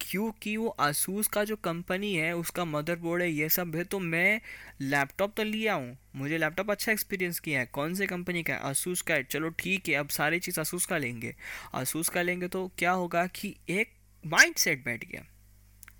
क्योंकि 0.00 0.56
वो 0.56 0.68
असूस 0.68 1.28
का 1.28 1.44
जो 1.44 1.56
कंपनी 1.56 2.14
है, 2.14 2.36
उसका 2.36 2.64
मदरबोर्ड 2.64 3.22
है, 3.22 3.30
ये 3.30 3.48
सब 3.48 3.76
है 3.76 3.84
तो 3.84 3.98
मैं 3.98 4.40
लैपटॉप 4.80 5.34
तो 5.36 5.42
लिया 5.42 5.74
हूँ। 5.74 5.98
मुझे 6.16 6.38
लैपटॉप 6.38 6.70
अच्छा 6.70 6.92
एक्सपीरियंस 6.92 7.40
किया 7.40 7.60
है। 7.60 7.66
कौन 7.66 7.94
से 7.94 8.06
कंपनी 8.06 8.42
का 8.42 8.54
है? 8.54 8.60
असूस 8.60 9.02
का 9.02 9.14
है। 9.14 9.22
चलो 9.22 9.48
ठीक 9.48 9.88
है, 9.88 9.94
अब 9.94 10.08
सारी 10.08 10.40
चीज़ 10.40 10.60
असूस 10.60 10.86
का 10.86 10.98
लेंगे। 10.98 11.36
असूस 11.74 12.08
का 12.08 12.22
लेंगे 12.22 12.48
तो 12.48 12.70
क्या 12.78 12.90
होगा 12.90 13.26
कि 13.26 13.56
एक 13.68 13.90
माइंड 14.26 14.54
सेट 14.54 14.84
बैठ 14.84 15.04
गया। 15.04 15.24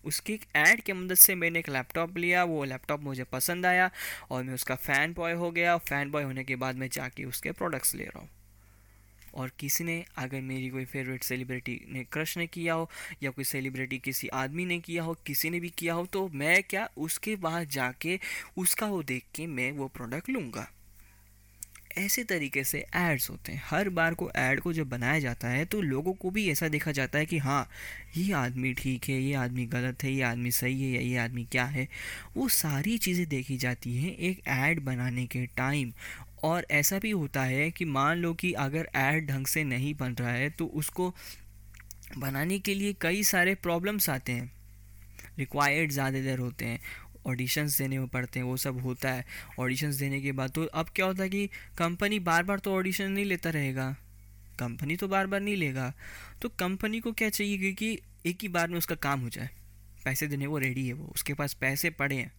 उसकी 0.05 0.33
एक 0.33 0.45
ऐड 0.57 0.81
की 0.81 0.93
मदद 0.93 1.15
से 1.15 1.35
मैंने 1.35 1.59
एक 1.59 1.69
लैपटॉप 1.69 2.17
लिया, 2.19 2.45
वो 2.45 2.65
लैपटॉप 2.65 3.00
मुझे 3.00 3.25
पसंद 3.25 3.66
आया 3.66 3.90
और 4.31 4.42
मैं 4.42 4.55
उसका 4.55 4.75
फ़ैन 4.75 5.12
बॉय 5.12 5.33
हो 5.33 5.51
गया। 5.51 5.77
फ़ैन 5.79 6.11
बॉय 6.11 6.23
होने 6.23 6.44
के 6.44 6.57
बाद 6.57 6.77
मैं 6.77 6.88
जाके 6.88 7.25
उसके 7.25 7.53
प्रोडक्ट्स 7.53 7.94
ले 7.94 8.05
रहा 8.05 8.21
हूँ। 8.21 8.29
और 9.35 9.51
किसी 9.59 9.85
ने, 9.85 10.05
अगर 10.16 10.40
मेरी 10.40 10.68
कोई 10.68 10.85
फेवरेट 10.85 11.23
सेलिब्रिटी 11.23 11.81
ने 11.88 12.05
क्रश 12.05 12.37
ने 12.37 12.47
किया 12.47 12.75
हो 12.75 12.90
या 13.23 13.31
कोई 13.31 13.44
सेलिब्रिटी 13.44 13.99
किसी 13.99 14.29
आदमी 14.29 14.64
ने 14.64 14.79
किया 14.79 15.03
हो, 15.03 15.14
किसी 15.27 15.51
ने 15.51 15.61
भी 15.61 15.71
किया 15.71 15.94
हो 15.94 16.07
तो 16.07 16.29
मैं 16.29 16.62
क्या, 16.62 16.88
उसके 16.97 17.37
बाद 17.37 17.68
जाके 17.68 18.18
उसका 18.57 18.87
वो 18.87 19.03
देख 19.03 19.25
के 19.35 19.47
मैं 19.47 19.73
वो 19.73 19.88
प्रोडक्ट 19.88 20.31
लूँगा। 20.31 20.71
ऐसे 21.98 22.22
तरीके 22.24 22.62
से 22.64 22.79
एड्स 22.96 23.29
होते 23.31 23.53
हैं। 23.53 23.62
हर 23.66 23.88
बार 23.90 24.14
को 24.14 24.31
ऐड 24.31 24.61
को 24.61 24.72
जब 24.72 24.88
बनाया 24.88 25.18
जाता 25.20 25.48
है 25.48 25.64
तो 25.64 25.81
लोगों 25.83 26.12
को 26.14 26.31
भी 26.31 26.48
ऐसा 26.50 26.68
देखा 26.68 26.92
जाता 26.92 27.18
है 27.18 27.26
कि 27.26 27.38
हाँ 27.38 27.68
ये 28.16 28.33
आदमी 28.35 28.72
ठीक 28.74 29.09
है, 29.09 29.20
ये 29.20 29.35
आदमी 29.35 29.66
गलत 29.66 30.05
है, 30.05 30.12
ये 30.12 30.22
आदमी 30.22 30.50
सही 30.53 30.83
है 30.83 30.90
या 30.92 31.00
ये 31.03 31.16
आदमी 31.18 31.44
क्या 31.44 31.64
है। 31.66 31.88
वो 32.37 32.48
सारी 32.50 32.96
चीज़ें 32.98 33.26
देखी 33.29 33.57
जाती 33.57 33.96
हैं 33.96 34.16
एक 34.18 34.42
ऐड 34.48 34.81
बनाने 34.81 35.26
के 35.26 35.44
टाइम 35.57 35.92
और 36.44 36.66
ऐसा 36.70 36.98
भी 36.98 37.11
होता 37.11 37.42
है 37.44 37.70
कि 37.70 37.85
मान 37.87 38.18
लो 38.18 38.33
कि 38.35 38.53
अगर 38.61 38.88
ऐड 38.96 39.26
ढंग 39.26 39.46
से 39.46 39.64
नहीं 39.64 39.94
बन 39.94 40.14
रहा 40.14 40.31
है 40.31 40.48
तो 40.50 40.66
उसको 40.66 41.12
बनाने 42.18 42.59
के 42.59 42.74
लिए 42.74 42.94
कई 43.00 43.22
सारे 43.24 43.55
प्रॉब्लम्स 43.57 44.09
आते 44.11 44.33
हैं। 44.33 44.50
रिक्वायर्ड 45.38 45.90
ज़्यादा 45.90 46.20
देर 46.20 46.38
होते 46.38 46.64
हैं। 46.64 46.81
ऑडिशंस 47.31 47.79
देने 47.79 48.07
पड़ते 48.07 48.38
हैं, 48.40 48.47
वो 48.47 48.57
सब 48.57 48.81
होता 48.81 49.12
है 49.12 49.25
ऑडिशंस 49.59 49.95
देने 49.95 50.21
के 50.21 50.33
बाद। 50.33 50.51
तो 50.51 50.64
अब 50.64 50.88
क्या 50.88 51.07
होता 51.07 51.23
है 51.23 51.29
कि 51.29 51.47
कंपनी 51.79 52.19
बार 52.19 52.43
बार 52.43 52.59
तो 52.59 52.75
ऑडिशन 52.75 53.11
नहीं 53.11 53.25
लेता 53.25 53.51
रहेगा। 53.51 53.97
कंपनी 54.59 54.97
तो 54.97 55.09
बार 55.09 55.27
बार 55.27 55.40
नहीं 55.40 55.57
लेगा। 55.57 55.93
तो 56.43 56.49
कंपनी 56.49 57.01
को 57.01 57.12
क्या 57.12 57.31
चाहिए 57.31 57.59
क्योंकि 57.59 57.99
एक 58.27 58.38
ही 58.43 58.49
बार 58.49 58.69
में 58.69 58.79
उसका 58.79 58.95
काम 58.95 59.21
हो 59.21 59.29
जाए। 59.29 59.51
पैसे 60.05 60.27
देने, 60.27 60.47
वो 60.47 60.59
रेडी 60.59 60.87
है, 60.87 60.93
वो 60.93 61.12
उसके 61.14 61.35
पास 61.35 61.55
पैसे 61.55 61.90
पड़े 61.90 62.16
हैं। 62.16 62.33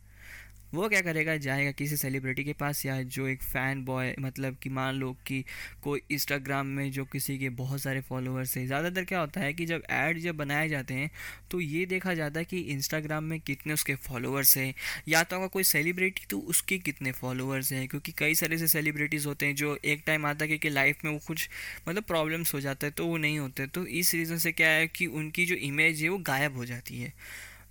वो 0.74 0.88
क्या 0.90 1.00
करेगा? 1.02 1.36
जाएगा 1.38 1.72
किसी 1.72 1.98
सेलिब्रिटी 1.98 2.44
के 2.44 2.54
पास 2.54 2.86
या 2.86 3.02
जो 3.04 3.28
एक 3.28 3.42
फ़ैन 3.44 3.84
बॉय 3.86 4.14
मतलब 4.20 4.58
कि 4.64 4.70
मान 4.70 4.96
लो 4.96 5.12
कि 5.28 5.44
कोई 5.84 6.02
इंस्टाग्राम 6.12 6.68
में 6.68 6.92
जो 6.92 7.06
किसी 7.06 7.38
के 7.38 7.50
बहुत 7.52 7.82
सारे 7.82 8.02
फॉलोअर्स 8.02 8.56
हैं। 8.58 8.66
ज़्यादातर 8.68 9.04
क्या 9.04 9.20
होता 9.20 9.42
है 9.42 9.54
कि 9.54 9.66
जब 9.66 9.84
ऐड 9.92 10.20
जब 10.20 10.36
बनाए 10.36 10.70
जाते 10.70 10.94
हैं 10.94 11.10
तो 11.52 11.60
ये 11.62 11.86
देखा 11.86 12.14
जाता 12.14 12.40
है 12.40 12.46
कि 12.46 12.60
इंस्टाग्राम 12.72 13.24
में 13.24 13.40
कितने 13.40 13.74
उसके 13.74 13.96
फॉलोअर्स 13.98 14.58
हैं। 14.58 14.74
या 15.08 15.24
तो 15.24 15.36
अगर 15.36 15.48
कोई 15.48 15.64
सेलिब्रिटी 15.64 16.26
तो 16.30 16.40
उसके 16.40 16.78
कितने 16.80 17.12
फॉलोअर्स 17.12 17.72
हैं? 17.74 17.88
क्योंकि 17.88 18.12
कई 18.18 18.36
सारे 18.36 18.56
ऐसे 18.56 18.68
सेलिब्रिटीज़ 18.68 19.28
होते 19.28 19.46
हैं 19.46 19.56
जो 19.56 19.78
एक 19.86 20.04
टाइम 20.08 20.26
आता 20.26 20.46
है 20.46 20.58
कि 20.58 20.70
लाइफ 20.70 21.06
में 21.06 21.12
वो 21.12 21.20
कुछ 21.28 21.50
मतलब 21.90 22.04
प्रॉब्लम्स 22.04 22.54
हो 22.54 22.60
जाता 22.60 22.88
है 22.88 22.92
तो 22.92 23.08
वो 23.08 23.18
नहीं 23.18 23.40
होते। 23.40 23.68
तो 23.68 23.86
इस 23.86 24.14
रीज़न 24.14 24.38
से 24.38 24.52
क्या 24.52 24.70
है 24.70 24.88
कि 24.88 25.06
उनकी 25.08 25.46
जो 25.46 25.56
इमेज 25.56 26.02
है, 26.04 26.10
वो 26.10 26.18
गायब 26.18 26.58
हो 26.58 26.66
जाती 26.66 27.02
है। 27.02 27.14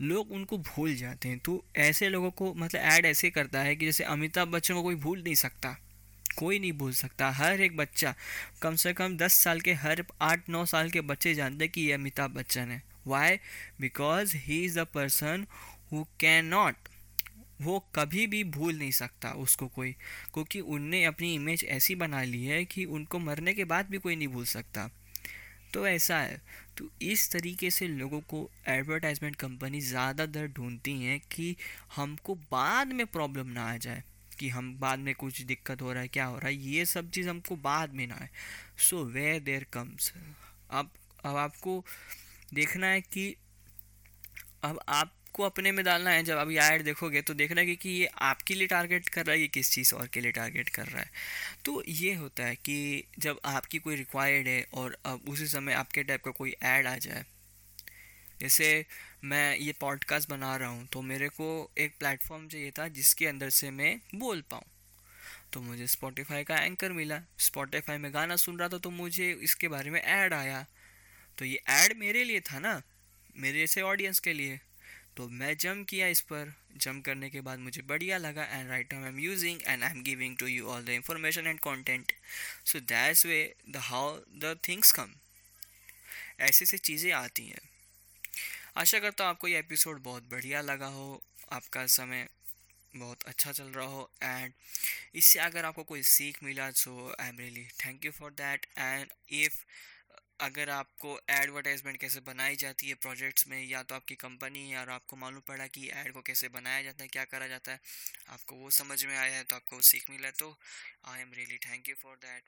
लोग 0.02 0.32
उनको 0.32 0.58
भूल 0.58 0.94
जाते 0.94 1.28
हैं। 1.28 1.38
तो 1.38 1.64
ऐसे 1.76 2.08
लोगों 2.08 2.30
को 2.30 2.54
मतलब 2.54 2.80
ऐड 2.80 3.06
ऐसे 3.06 3.30
करता 3.30 3.60
है 3.60 3.76
कि 3.76 3.86
जैसे 3.86 4.04
अमिताभ 4.04 4.48
बच्चन 4.48 4.74
को 4.74 4.82
कोई 4.82 4.94
भूल 4.94 5.22
नहीं 5.22 5.34
सकता। 5.34 5.78
कोई 6.38 6.58
नहीं 6.58 6.72
भूल 6.72 6.92
सकता। 6.92 7.30
हर 7.30 7.60
एक 7.60 7.76
बच्चा, 7.76 8.14
कम 8.62 8.74
से 8.74 8.92
कम 8.92 9.16
दस 9.16 9.32
साल 9.32 9.60
के, 9.60 9.72
हर 9.72 10.04
आठ 10.22 10.48
नौ 10.48 10.66
साल 10.66 10.90
के 10.90 11.00
बच्चे 11.00 11.34
जानते 11.34 11.64
हैं 11.64 11.72
कि 11.72 11.80
ये 11.80 11.92
अमिताभ 11.92 12.30
बच्चन 12.30 12.70
है। 12.70 12.82
Why 13.06 13.36
because 13.80 14.36
he 14.36 14.64
is 14.64 14.80
a 14.80 14.84
person 14.84 15.46
who 15.92 16.06
can 16.20 16.44
not 16.44 16.74
वो 17.62 17.86
कभी 17.94 18.26
भी 18.26 18.44
भूल 18.44 18.74
नहीं 18.74 18.90
सकता 18.90 19.30
उसको 19.30 19.66
कोई। 19.66 19.92
क्योंकि 20.34 20.60
उनने 20.60 21.04
अपनी 21.04 21.34
इमेज 21.34 21.64
ऐसी 21.64 21.94
बना 21.94 22.22
ली 22.22 22.44
है 22.44 22.64
कि 22.64 22.84
उनको 22.84 23.18
मरने 23.18 23.54
के 23.54 23.64
बाद 23.64 23.86
भी 23.90 23.98
कोई 23.98 24.16
नहीं 24.16 24.28
भूल 24.28 24.44
सकता। 24.44 24.90
तो 25.74 25.86
ऐसा 25.86 26.18
है। 26.18 26.40
तो 26.78 26.88
इस 27.02 27.30
तरीके 27.32 27.70
से 27.70 27.86
लोगों 27.88 28.20
को 28.20 28.48
एडवर्टाइजमेंट 28.68 29.36
कंपनी 29.36 29.80
ज़्यादातर 29.80 30.46
ढूंढती 30.48 30.92
हैं 31.02 31.18
कि 31.32 31.54
हमको 31.96 32.34
बाद 32.52 32.92
में 32.92 33.06
प्रॉब्लम 33.06 33.48
ना 33.48 33.64
आ 33.64 33.76
जाए, 33.76 34.02
कि 34.38 34.48
हम 34.48 34.74
बाद 34.80 34.98
में 34.98 35.14
कुछ 35.14 35.40
दिक्कत 35.42 35.82
हो 35.82 35.92
रहा 35.92 36.02
है, 36.02 36.08
क्या 36.08 36.24
हो 36.24 36.38
रहा 36.38 36.48
है, 36.48 36.54
ये 36.54 36.84
सब 36.86 37.10
चीज़ 37.10 37.28
हमको 37.28 37.56
बाद 37.58 37.94
में 37.94 38.06
ना 38.06 38.14
आए। 38.14 38.28
सो 38.80 39.04
वे 39.06 39.38
देर 39.40 39.66
कम्स 39.72 40.12
अब 40.70 40.90
अब 41.24 41.36
आपको 41.36 41.82
देखना 42.54 42.86
है 42.86 43.00
कि 43.02 43.34
अब 44.64 44.80
आप 44.88 45.12
को 45.32 45.42
अपने 45.42 45.72
में 45.72 45.84
डालना 45.84 46.10
है, 46.10 46.22
जब 46.22 46.36
अभी 46.36 46.56
ऐड 46.58 46.82
देखोगे 46.84 47.22
तो 47.22 47.34
देखना 47.34 47.60
है 47.60 47.74
कि 47.76 47.88
ये 47.90 48.08
आपके 48.22 48.54
लिए 48.54 48.66
टारगेट 48.66 49.08
कर 49.08 49.26
रहा 49.26 49.32
है 49.32 49.40
कि 49.40 49.48
किस 49.50 49.70
चीज़ 49.72 49.94
और 49.94 50.06
के 50.06 50.20
लिए 50.20 50.32
टारगेट 50.32 50.68
कर 50.68 50.86
रहा 50.86 51.00
है। 51.00 51.10
तो 51.64 51.82
ये 51.88 52.14
होता 52.14 52.44
है 52.44 52.56
कि 52.56 53.04
जब 53.18 53.40
आपकी 53.46 53.78
कोई 53.78 53.96
रिक्वायर्ड 53.96 54.48
है 54.48 54.64
और 54.74 54.96
अब 55.06 55.28
उसी 55.28 55.46
समय 55.48 55.72
आपके 55.74 56.02
टाइप 56.02 56.24
का 56.24 56.30
कोई 56.32 56.54
ऐड 56.64 56.86
आ 56.86 56.96
जाए। 56.98 57.24
जैसे 58.40 58.84
मैं 59.24 59.56
ये 59.56 59.72
पॉडकास्ट 59.80 60.30
बना 60.30 60.54
रहा 60.56 60.68
हूँ 60.68 60.86
तो 60.92 61.02
मेरे 61.02 61.28
को 61.30 61.48
एक 61.78 61.96
प्लेटफॉर्म 61.98 62.46
चाहिए 62.48 62.70
था, 62.70 62.88
जिसके 62.88 63.26
अंदर 63.26 63.50
से 63.50 63.70
मैं 63.72 63.96
बोल 64.14 64.40
पाऊँ। 64.50 64.62
तो 65.52 65.60
मुझे 65.60 65.86
स्पॉटिफाई 65.88 66.44
का 66.44 66.56
एंकर 66.56 66.92
मिला। 66.92 67.20
स्पॉटिफाई 67.40 67.98
में 67.98 68.12
गाना 68.14 68.36
सुन 68.36 68.58
रहा 68.58 68.68
था 68.68 68.78
तो 68.78 68.90
मुझे 68.92 69.30
इसके 69.42 69.68
बारे 69.68 69.90
में 69.90 70.00
ऐड 70.00 70.34
आया। 70.34 70.64
तो 71.38 71.44
ये 71.44 71.60
ऐड 71.68 71.96
मेरे 71.98 72.24
लिए 72.24 72.40
था 72.42 72.58
ना, 72.58 72.80
मेरे 73.36 73.58
जैसे 73.58 73.82
ऑडियंस 73.82 74.20
के 74.20 74.32
लिए। 74.32 74.58
तो 75.20 75.26
मैं 75.28 75.56
जम 75.56 75.82
किया 75.84 76.06
इस 76.08 76.20
पर। 76.20 76.52
जम 76.76 77.00
करने 77.00 77.28
के 77.30 77.40
बाद 77.40 77.58
मुझे 77.58 77.82
बढ़िया 77.82 78.18
लगा 78.18 78.44
and 78.44 78.68
right 78.68 78.94
I 78.94 79.08
am 79.08 79.18
using 79.18 79.58
and 79.66 79.82
I 79.82 79.90
am 79.90 80.02
giving 80.02 80.36
to 80.36 80.46
you 80.46 80.66
all 80.66 80.84
the 80.84 80.88
information 80.88 81.46
and 81.46 81.58
content 81.60 82.12
so 82.64 82.80
that's 82.92 83.24
way 83.26 83.38
the 83.68 83.76
how 83.76 84.16
the 84.44 84.56
things 84.68 84.92
come 84.92 85.12
ऐसे 86.40 86.66
से 86.66 86.78
चीज़ें 86.78 87.12
आती 87.12 87.46
हैं। 87.46 87.60
आशा 88.76 88.98
करता 88.98 89.24
हूँ 89.24 89.30
आपको 89.30 89.48
ये 89.48 89.58
एपिसोड 89.58 90.02
बहुत 90.02 90.30
बढ़िया 90.30 90.60
लगा 90.62 90.86
हो, 90.86 91.22
आपका 91.52 91.86
समय 91.86 92.26
बहुत 92.96 93.22
अच्छा 93.22 93.52
चल 93.52 93.68
रहा 93.68 93.86
हो 93.86 94.10
एंड 94.22 94.52
इससे 95.14 95.38
अगर 95.40 95.64
आपको 95.64 95.82
कोई 95.84 96.02
सीख 96.02 96.42
मिला 96.44 96.70
so 96.84 97.14
I 97.20 97.28
am 97.28 97.38
really 97.38 97.66
thank 97.84 98.04
you 98.04 98.12
for 98.12 98.30
that 98.30 98.66
and 98.78 99.06
if 99.42 99.64
अगर 100.40 100.70
आपको 100.70 101.18
एडवर्टाइजमेंट 101.30 101.96
कैसे 101.96 102.20
बनाई 102.20 102.54
जाती 102.56 102.88
है 102.88 102.94
प्रोजेक्ट्स 102.94 103.46
में, 103.48 103.64
या 103.68 103.82
तो 103.82 103.94
आपकी 103.94 104.14
कंपनी 104.14 104.68
है 104.70 104.78
और 104.80 104.90
आपको 104.90 105.16
मालूम 105.16 105.40
पड़ा 105.48 105.66
कि 105.66 105.88
ऐड 105.94 106.12
को 106.12 106.20
कैसे 106.20 106.48
बनाया 106.48 106.82
जाता 106.82 107.02
है, 107.02 107.08
क्या 107.08 107.24
करा 107.24 107.46
जाता 107.46 107.72
है, 107.72 107.80
आपको 108.28 108.56
वो 108.56 108.70
समझ 108.70 109.04
में 109.04 109.16
आया 109.16 109.36
है 109.36 109.42
तो 109.44 109.56
आपको 109.56 109.80
सीख 109.80 110.10
मिला 110.10 110.30
तो 110.38 110.56
I 111.08 111.20
am 111.20 111.32
really 111.36 111.58
thank 111.66 111.88
you 111.88 111.94
for 111.94 112.16
that 112.16 112.42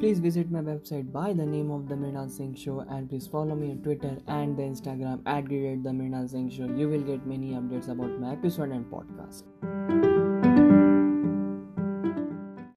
please 0.00 0.20
visit 0.22 0.46
my 0.46 0.62
website 0.62 1.04
by 1.16 1.34
the 1.34 1.48
name 1.48 1.72
of 1.72 1.88
the 1.88 1.98
Meena 1.98 2.26
Singh 2.28 2.54
show 2.54 2.80
and 2.82 3.08
please 3.08 3.28
follow 3.30 3.54
me 3.54 3.74
Twitter 3.82 4.22
and 4.30 4.56
the 4.56 4.60
Instagram 4.60 5.24
at 5.38 5.44
the 5.44 5.64
rate 5.64 5.78
the 5.78 5.94
Meena 5.94 6.26
Singh 6.26 6.50
show 6.50 6.72
you 6.80 6.88
will 6.88 7.02
get 7.02 7.26
many 7.26 7.54
updates 7.54 7.90
about 7.90 8.20
my 8.20 8.32
episode 8.32 8.72
and 8.72 8.90
podcast 8.90 10.01